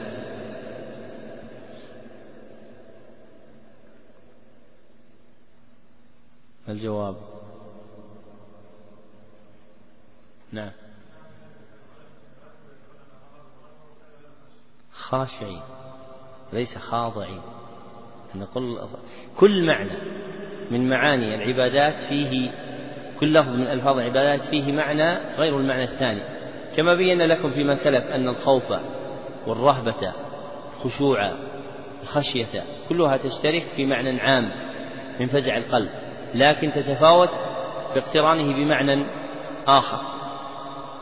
الجواب 6.71 7.15
نعم 10.51 10.71
خاشعي 14.91 15.61
ليس 16.53 16.77
خاضعي 16.77 17.39
نقول 18.35 18.77
كل 19.37 19.67
معنى 19.67 19.93
من 20.71 20.89
معاني 20.89 21.35
العبادات 21.35 21.95
فيه 21.99 22.51
كل 23.19 23.33
لفظ 23.33 23.49
من 23.49 23.67
ألفاظ 23.67 23.97
العبادات 23.97 24.41
فيه 24.45 24.71
معنى 24.73 25.35
غير 25.35 25.57
المعنى 25.57 25.83
الثاني 25.83 26.23
كما 26.75 26.95
بينا 26.95 27.23
لكم 27.27 27.49
فيما 27.49 27.75
سلف 27.75 28.03
أن 28.03 28.27
الخوف 28.27 28.63
والرهبة 29.47 30.13
الخشوع 30.75 31.31
الخشية 32.03 32.63
كلها 32.89 33.17
تشترك 33.17 33.65
في 33.75 33.85
معنى 33.85 34.19
عام 34.21 34.43
من 35.19 35.27
فزع 35.27 35.57
القلب 35.57 36.08
لكن 36.33 36.71
تتفاوت 36.71 37.29
باقترانه 37.95 38.55
بمعنى 38.55 39.05
آخر 39.67 39.99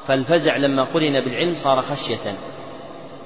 فالفزع 0.05 0.57
لما 0.57 0.83
قرن 0.83 1.21
بالعلم 1.25 1.53
صار 1.55 1.81
خشية 1.81 2.37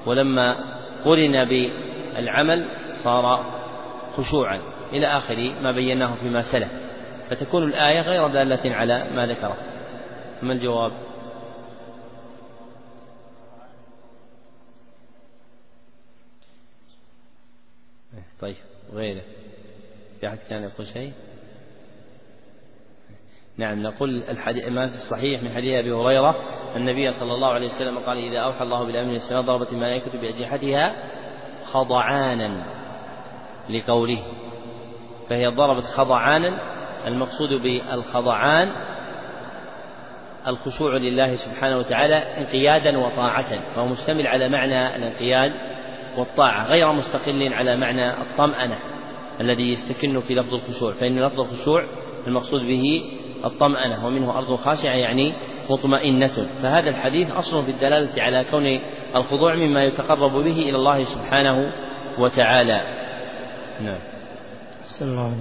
ولما 0.06 0.56
قرن 1.04 1.44
بالعمل 1.44 2.66
صار 2.94 3.44
خشوعا 4.16 4.60
إلى 4.92 5.06
آخر 5.06 5.52
ما 5.62 5.72
بيناه 5.72 6.14
فيما 6.14 6.40
سلف 6.42 6.68
فتكون 7.30 7.62
الآية 7.64 8.00
غير 8.00 8.28
دالة 8.28 8.74
على 8.76 9.06
ما 9.14 9.26
ذكره 9.26 9.56
ما 10.42 10.52
الجواب؟ 10.52 10.92
طيب 18.40 18.54
غيره 18.92 19.22
في 20.20 20.28
أحد 20.28 20.38
كان 20.48 20.62
يقول 20.62 20.86
شيء؟ 20.86 21.12
نعم 23.56 23.82
نقول 23.82 24.22
الحديث 24.28 24.68
ما 24.68 24.86
في 24.88 24.94
الصحيح 24.94 25.42
من 25.42 25.48
حديث 25.54 25.74
ابي 25.78 25.92
هريره 25.92 26.36
النبي 26.76 27.12
صلى 27.12 27.32
الله 27.34 27.48
عليه 27.48 27.66
وسلم 27.66 27.98
قال 27.98 28.16
اذا 28.18 28.38
اوحى 28.40 28.62
الله 28.64 28.84
بالامر 28.86 29.12
السماء 29.12 29.42
ضربت 29.42 29.72
الملائكه 29.72 30.18
باجنحتها 30.20 30.94
خضعانا 31.64 32.64
لقوله 33.70 34.18
فهي 35.30 35.46
ضربت 35.46 35.84
خضعانا 35.84 36.58
المقصود 37.06 37.48
بالخضعان 37.62 38.72
الخشوع 40.46 40.96
لله 40.96 41.34
سبحانه 41.36 41.78
وتعالى 41.78 42.14
انقيادا 42.14 42.98
وطاعة 42.98 43.74
فهو 43.74 43.86
مشتمل 43.86 44.26
على 44.26 44.48
معنى 44.48 44.96
الانقياد 44.96 45.52
والطاعة 46.18 46.66
غير 46.66 46.92
مستقل 46.92 47.52
على 47.54 47.76
معنى 47.76 48.10
الطمأنة 48.22 48.78
الذي 49.40 49.72
يستكن 49.72 50.20
في 50.20 50.34
لفظ 50.34 50.54
الخشوع 50.54 50.92
فإن 50.92 51.18
لفظ 51.18 51.40
الخشوع 51.40 51.84
المقصود 52.26 52.60
به 52.60 53.02
الطمأنة 53.44 54.06
ومنه 54.06 54.38
أرض 54.38 54.56
خاشعة 54.56 54.94
يعني 54.94 55.32
مطمئنة 55.70 56.30
فهذا 56.62 56.90
الحديث 56.90 57.30
أصل 57.32 57.64
في 57.64 57.70
الدلالة 57.70 58.22
على 58.22 58.44
كون 58.50 58.78
الخضوع 59.16 59.54
مما 59.54 59.84
يتقرب 59.84 60.32
به 60.32 60.52
إلى 60.52 60.76
الله 60.76 61.04
سبحانه 61.04 61.70
وتعالى 62.18 62.80
نعم 63.80 63.98
عليكم 65.00 65.32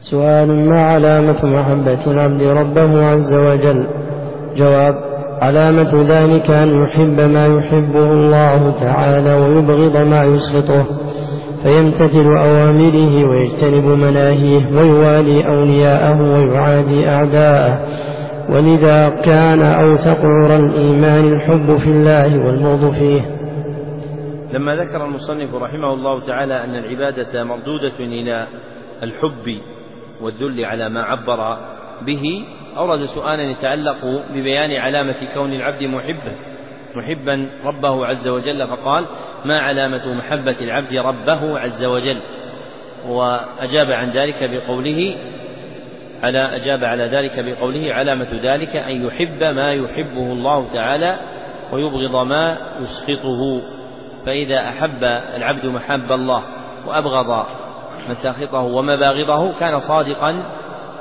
سؤال 0.00 0.48
ما 0.68 0.80
علامة 0.86 1.44
محبة 1.44 2.06
العبد 2.06 2.42
ربه 2.42 3.04
عز 3.04 3.34
وجل 3.34 3.86
جواب 4.56 4.96
علامة 5.42 6.04
ذلك 6.08 6.50
أن 6.50 6.82
يحب 6.84 7.20
ما 7.20 7.46
يحبه 7.46 8.12
الله 8.12 8.72
تعالى 8.80 9.34
ويبغض 9.34 9.96
ما 9.96 10.24
يسخطه 10.24 10.86
فيمتثل 11.66 12.26
أوامره 12.28 13.24
ويجتنب 13.30 13.84
مناهيه 13.84 14.66
ويوالي 14.72 15.46
أولياءه 15.48 16.32
ويعادي 16.32 17.08
أعداءه 17.08 17.86
ولذا 18.48 19.08
كان 19.24 19.62
أوثق 19.62 20.18
عرى 20.24 20.56
الإيمان 20.56 21.32
الحب 21.32 21.76
في 21.76 21.90
الله 21.90 22.38
والبغض 22.46 22.92
فيه 22.92 23.20
لما 24.52 24.76
ذكر 24.84 25.04
المصنف 25.04 25.54
رحمه 25.54 25.92
الله 25.92 26.26
تعالى 26.26 26.64
أن 26.64 26.74
العبادة 26.76 27.44
مردودة 27.44 27.96
إلى 28.00 28.46
الحب 29.02 29.58
والذل 30.22 30.64
على 30.64 30.88
ما 30.88 31.02
عبر 31.02 31.56
به 32.02 32.22
أورد 32.76 33.00
سؤالا 33.04 33.42
يتعلق 33.42 33.98
ببيان 34.30 34.70
علامة 34.82 35.34
كون 35.34 35.52
العبد 35.52 35.82
محبا 35.82 36.55
محبا 36.96 37.50
ربه 37.64 38.06
عز 38.06 38.28
وجل 38.28 38.66
فقال 38.66 39.06
ما 39.44 39.58
علامة 39.60 40.14
محبة 40.14 40.58
العبد 40.60 40.92
ربه 40.94 41.58
عز 41.58 41.84
وجل 41.84 42.20
وأجاب 43.08 43.86
عن 43.90 44.10
ذلك 44.10 44.50
بقوله 44.50 45.16
على 46.22 46.56
أجاب 46.56 46.84
على 46.84 47.02
ذلك 47.04 47.40
بقوله 47.44 47.94
علامة 47.94 48.28
ذلك 48.32 48.76
أن 48.76 49.02
يحب 49.06 49.42
ما 49.44 49.72
يحبه 49.72 50.32
الله 50.32 50.68
تعالى 50.72 51.20
ويبغض 51.72 52.26
ما 52.26 52.58
يسخطه 52.80 53.62
فإذا 54.26 54.68
أحب 54.68 55.04
العبد 55.36 55.66
محب 55.66 56.12
الله 56.12 56.42
وأبغض 56.86 57.46
مساخطه 58.08 58.58
ومباغضه 58.58 59.58
كان 59.60 59.78
صادقا 59.78 60.42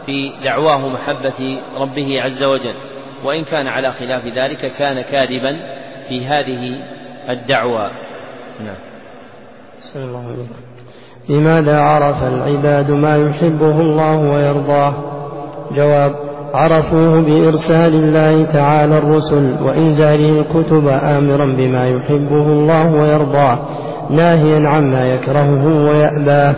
في 0.06 0.32
دعواه 0.44 0.90
محبة 0.90 1.60
ربه 1.78 2.22
عز 2.22 2.44
وجل 2.44 2.76
وإن 3.24 3.44
كان 3.44 3.68
على 3.68 3.92
خلاف 3.92 4.26
ذلك 4.26 4.72
كان 4.78 5.02
كاذبا 5.02 5.75
في 6.10 6.26
هذه 6.26 6.80
الدعوى 7.30 7.90
نعم 8.60 8.76
الله 9.96 10.22
لماذا 11.30 11.80
عرف 11.82 12.24
العباد 12.24 12.92
ما 12.92 13.18
يحبه 13.18 13.82
الله 13.82 14.18
ويرضاه 14.20 14.94
جواب 15.76 16.12
عرفوه 16.54 17.22
بإرسال 17.22 17.94
الله 17.94 18.46
تعالى 18.54 18.98
الرسل 18.98 19.56
وإنزاله 19.64 20.40
الكتب 20.40 20.88
آمرا 20.88 21.46
بما 21.58 21.90
يحبه 21.90 22.48
الله 22.50 22.92
ويرضاه 22.92 23.60
ناهيا 24.10 24.68
عما 24.70 25.14
يكرهه 25.14 25.82
ويأباه 25.90 26.56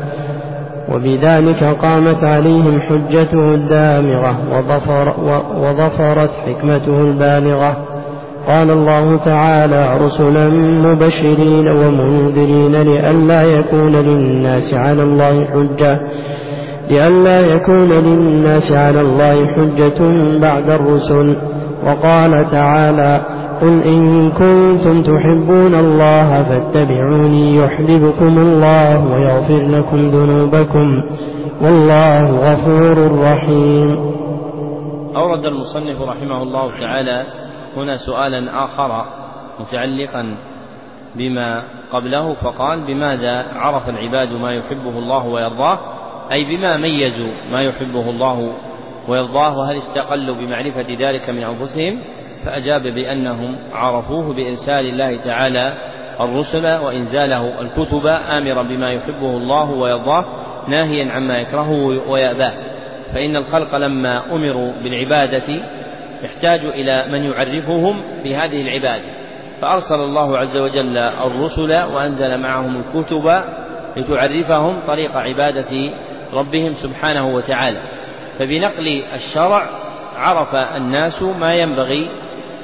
وبذلك 0.94 1.64
قامت 1.64 2.24
عليهم 2.24 2.82
حجته 2.82 3.54
الدامغة 3.56 4.36
وظفر 4.52 5.14
وظفرت 5.58 6.32
حكمته 6.48 7.02
البالغة 7.02 7.87
قال 8.48 8.72
الله 8.72 9.18
تعالى 9.18 9.98
رسلا 9.98 10.50
مبشرين 10.94 11.68
ومنذرين 11.70 12.76
لئلا 12.76 13.42
يكون 13.44 13.96
للناس 13.96 14.74
على 14.74 15.04
الله 15.04 15.46
حجة 15.46 15.98
لئلا 16.90 17.54
يكون 17.56 17.90
للناس 17.90 18.72
على 18.72 19.02
الله 19.02 19.48
حجة 19.48 20.04
بعد 20.40 20.70
الرسل 20.70 21.36
وقال 21.88 22.52
تعالى 22.52 23.22
قل 23.62 23.84
إن 23.84 24.32
كنتم 24.32 25.02
تحبون 25.04 25.76
الله 25.76 26.44
فاتبعوني 26.44 27.56
يحببكم 27.58 28.38
الله 28.40 29.08
ويغفر 29.14 29.62
لكم 29.78 29.98
ذنوبكم 30.10 30.88
والله 31.62 32.24
غفور 32.26 33.20
رحيم 33.24 33.98
أورد 35.18 35.46
المصنف 35.46 36.02
رحمه 36.02 36.42
الله 36.44 36.70
تعالى 36.82 37.24
هنا 37.78 37.96
سؤالا 37.98 38.64
آخر 38.64 39.06
متعلقا 39.60 40.36
بما 41.16 41.64
قبله 41.92 42.34
فقال 42.34 42.82
بماذا 42.82 43.46
عرف 43.54 43.90
العباد 43.90 44.32
ما 44.34 44.54
يحبه 44.54 44.90
الله 45.00 45.26
ويرضاه 45.26 45.80
أي 46.32 46.44
بما 46.44 46.78
ميزوا 46.78 47.32
ما 47.52 47.62
يحبه 47.62 48.10
الله 48.10 48.54
ويرضاه 49.08 49.58
وهل 49.58 49.78
استقلوا 49.78 50.36
بمعرفة 50.36 50.98
ذلك 51.00 51.30
من 51.30 51.44
أنفسهم 51.44 52.00
فأجاب 52.46 52.82
بأنهم 52.82 53.56
عرفوه 53.74 54.34
بإرسال 54.34 54.86
الله 54.86 55.18
تعالى 55.24 55.74
الرسل 56.20 56.66
وإنزاله 56.66 57.62
الكتب 57.62 58.06
آمرا 58.08 58.64
بما 58.64 58.92
يحبه 58.92 59.38
الله 59.38 59.72
ويرضاه 59.72 60.26
ناهيا 60.68 61.12
عما 61.12 61.38
يكرهه 61.38 62.10
ويأباه 62.12 62.54
فإن 63.14 63.36
الخلق 63.36 63.76
لما 63.76 64.34
أمروا 64.36 64.72
بالعبادة 64.84 65.42
يحتاج 66.24 66.60
إلى 66.66 67.08
من 67.12 67.24
يعرفهم 67.24 68.02
بهذه 68.24 68.62
العبادة 68.62 69.10
فأرسل 69.62 69.96
الله 69.96 70.38
عز 70.38 70.58
وجل 70.58 70.98
الرسل 70.98 71.74
وأنزل 71.84 72.38
معهم 72.38 72.82
الكتب 72.82 73.44
لتعرفهم 73.98 74.80
طريق 74.88 75.12
عبادة 75.16 75.94
ربهم 76.34 76.74
سبحانه 76.74 77.28
وتعالى 77.36 77.82
فبنقل 78.40 79.04
الشرع 79.16 79.70
عرف 80.18 80.56
الناس 80.56 81.22
ما 81.22 81.50
ينبغي 81.50 82.08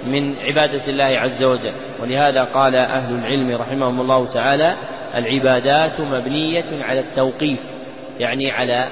من 0.05 0.39
عبادة 0.39 0.87
الله 0.87 1.03
عز 1.19 1.43
وجل 1.43 1.73
ولهذا 2.01 2.43
قال 2.43 2.75
أهل 2.75 3.15
العلم 3.15 3.55
رحمهم 3.61 4.01
الله 4.01 4.25
تعالى 4.25 4.75
العبادات 5.15 6.01
مبنية 6.01 6.83
على 6.83 6.99
التوقيف 6.99 7.59
يعني 8.19 8.51
على 8.51 8.87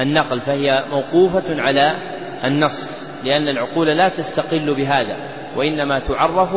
النقل 0.00 0.40
فهي 0.40 0.84
موقوفة 0.92 1.62
على 1.62 1.94
النص 2.44 2.97
لأن 3.24 3.48
العقول 3.48 3.86
لا 3.86 4.08
تستقل 4.08 4.74
بهذا 4.74 5.16
وإنما 5.56 5.98
تعرف 5.98 6.54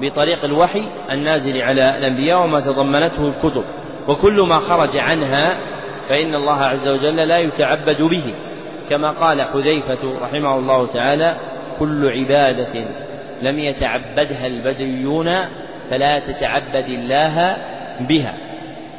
بطريق 0.00 0.44
الوحي 0.44 0.82
النازل 1.10 1.62
على 1.62 1.98
الأنبياء 1.98 2.44
وما 2.44 2.60
تضمنته 2.60 3.28
الكتب 3.28 3.64
وكل 4.08 4.40
ما 4.40 4.58
خرج 4.58 4.98
عنها 4.98 5.58
فإن 6.08 6.34
الله 6.34 6.60
عز 6.64 6.88
وجل 6.88 7.16
لا 7.16 7.38
يتعبد 7.38 8.02
به 8.02 8.34
كما 8.88 9.10
قال 9.10 9.42
حذيفة 9.42 9.98
رحمه 10.22 10.56
الله 10.58 10.86
تعالى 10.86 11.36
كل 11.78 12.08
عبادة 12.12 12.84
لم 13.42 13.58
يتعبدها 13.58 14.46
البدريون 14.46 15.28
فلا 15.90 16.18
تتعبد 16.18 16.84
الله 16.88 17.56
بها 18.00 18.34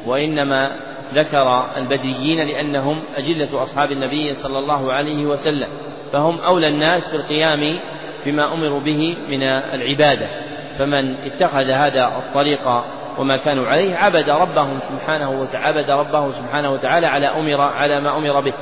وإنما 0.06 0.70
ذكر 1.14 1.66
البدريين 1.76 2.46
لأنهم 2.46 3.02
أجلة 3.16 3.62
أصحاب 3.62 3.92
النبي 3.92 4.32
صلى 4.32 4.58
الله 4.58 4.92
عليه 4.92 5.26
وسلم 5.26 5.68
فهم 6.12 6.38
أولى 6.40 6.68
الناس 6.68 7.08
بالقيام 7.08 7.78
بما 8.26 8.54
أمروا 8.54 8.80
به 8.80 9.16
من 9.28 9.42
العبادة 9.42 10.28
فمن 10.78 11.14
اتخذ 11.16 11.70
هذا 11.70 12.06
الطريق 12.06 12.68
وما 13.18 13.36
كانوا 13.36 13.66
عليه 13.66 13.94
عبد 13.96 14.30
ربهم 14.30 14.80
سبحانه 14.88 15.30
وتعالى 15.30 15.68
عبد 15.78 15.90
ربه 15.90 16.30
سبحانه 16.30 16.70
وتعالى 16.70 17.06
على 17.06 17.26
أمر 17.26 17.60
على 17.60 18.00
ما 18.00 18.16
أمر 18.16 18.40
به 18.40 18.52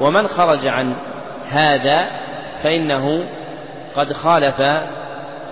ومن 0.00 0.26
خرج 0.26 0.66
عن 0.66 0.96
هذا 1.50 2.10
فإنه 2.62 3.24
قد 3.96 4.12
خالف 4.12 4.60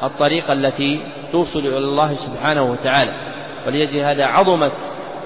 الطريق 0.02 0.50
التي 0.50 1.02
توصل 1.32 1.58
إلى 1.58 1.78
الله 1.78 2.14
سبحانه 2.14 2.62
وتعالى 2.62 3.12
وليجد 3.66 3.96
هذا 3.96 4.26
عظمت 4.26 4.72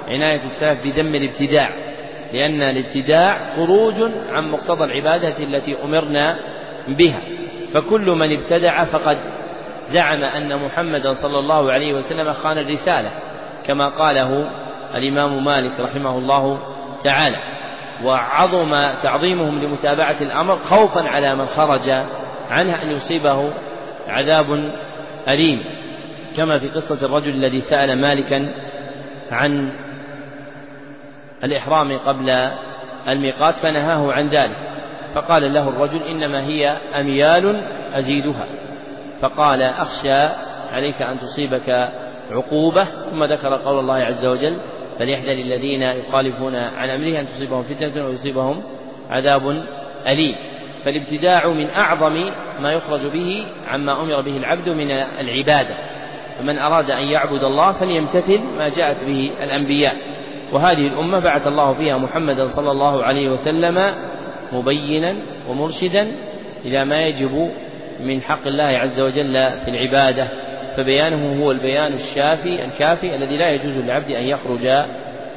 عناية 0.09 0.42
السلف 0.47 0.83
بذم 0.85 1.14
الابتداع 1.14 1.71
لأن 2.33 2.62
الابتداع 2.62 3.45
خروج 3.57 3.95
عن 4.33 4.51
مقتضى 4.51 4.85
العبادة 4.85 5.45
التي 5.45 5.85
أمرنا 5.85 6.38
بها 6.88 7.21
فكل 7.75 8.11
من 8.11 8.33
ابتدع 8.37 8.85
فقد 8.85 9.19
زعم 9.88 10.25
أن 10.25 10.57
محمدا 10.59 11.14
صلى 11.14 11.38
الله 11.38 11.73
عليه 11.73 11.95
وسلم 11.95 12.33
خان 12.33 12.59
الرسالة 12.59 13.11
كما 13.64 13.88
قاله 13.88 14.51
الإمام 14.95 15.45
مالك 15.45 15.81
رحمه 15.81 16.19
الله 16.19 16.59
تعالى 17.05 17.37
وعظم 18.05 18.71
تعظيمهم 19.03 19.61
لمتابعة 19.61 20.16
الأمر 20.21 20.57
خوفا 20.57 21.01
على 21.03 21.35
من 21.35 21.47
خرج 21.47 21.88
عنها 22.51 22.83
أن 22.83 22.90
يصيبه 22.90 23.53
عذاب 24.09 24.71
أليم 25.29 25.64
كما 26.37 26.59
في 26.59 26.69
قصة 26.69 26.99
الرجل 27.03 27.29
الذي 27.31 27.61
سأل 27.61 27.99
مالكا 28.01 28.49
عن 29.31 29.71
الإحرام 31.47 31.99
قبل 31.99 32.31
الميقات 33.09 33.55
فنهاه 33.55 34.13
عن 34.13 34.29
ذلك 34.29 34.57
فقال 35.15 35.53
له 35.55 35.69
الرجل 35.69 36.03
إنما 36.03 36.47
هي 36.47 36.67
أميال 37.01 37.63
أزيدها 37.95 38.47
فقال 39.21 39.63
أخشى 39.63 40.23
عليك 40.73 41.03
أن 41.03 41.21
تصيبك 41.21 41.89
عقوبة 42.31 42.85
ثم 43.11 43.25
ذكر 43.25 43.57
قول 43.57 43.79
الله 43.79 43.95
عز 43.97 44.27
وجل 44.27 44.57
فليحذر 44.99 45.33
الذين 45.33 45.83
يخالفون 45.83 46.57
عن 46.57 46.89
أمره 46.91 47.21
أن 47.21 47.29
تصيبهم 47.29 47.63
فتنة 47.63 48.05
ويصيبهم 48.05 48.63
عذاب 49.11 49.65
أليم 50.09 50.37
فالابتداع 50.85 51.49
من 51.49 51.71
أعظم 51.71 52.31
ما 52.61 52.73
يخرج 52.73 53.01
به 53.07 53.45
عما 53.69 54.01
أمر 54.01 54.21
به 54.21 54.37
العبد 54.37 54.69
من 54.69 54.91
العبادة 55.21 55.75
فمن 56.39 56.59
أراد 56.59 56.91
أن 56.91 57.05
يعبد 57.07 57.45
الله 57.45 57.73
فليمتثل 57.73 58.39
ما 58.59 58.69
جاءت 58.69 59.05
به 59.05 59.31
الأنبياء 59.43 59.97
وهذه 60.53 60.87
الأمة 60.89 61.19
بعث 61.21 61.47
الله 61.47 61.73
فيها 61.73 61.99
محمدا 61.99 62.47
صلى 62.47 62.71
الله 62.71 63.03
عليه 63.05 63.29
وسلم 63.29 63.95
مبينا 64.53 65.17
ومرشدا 65.49 66.13
إلى 66.65 66.85
ما 66.85 67.03
يجب 67.07 67.51
من 68.01 68.23
حق 68.23 68.47
الله 68.47 68.65
عز 68.65 69.01
وجل 69.01 69.33
في 69.65 69.69
العبادة 69.69 70.29
فبيانه 70.77 71.45
هو 71.45 71.51
البيان 71.51 71.93
الشافي 71.93 72.65
الكافي 72.65 73.17
الذي 73.17 73.37
لا 73.37 73.51
يجوز 73.51 73.69
للعبد 73.73 74.11
أن 74.11 74.25
يخرج 74.25 74.67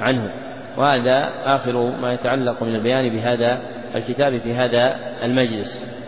عنه 0.02 0.32
وهذا 0.78 1.30
آخر 1.45 1.91
ما 2.02 2.13
يتعلق 2.13 2.63
من 2.63 2.76
البيان 2.76 3.10
بهذا 3.15 3.62
الكتاب 3.95 4.38
في 4.38 4.54
هذا 4.54 4.95
المجلس 5.24 5.98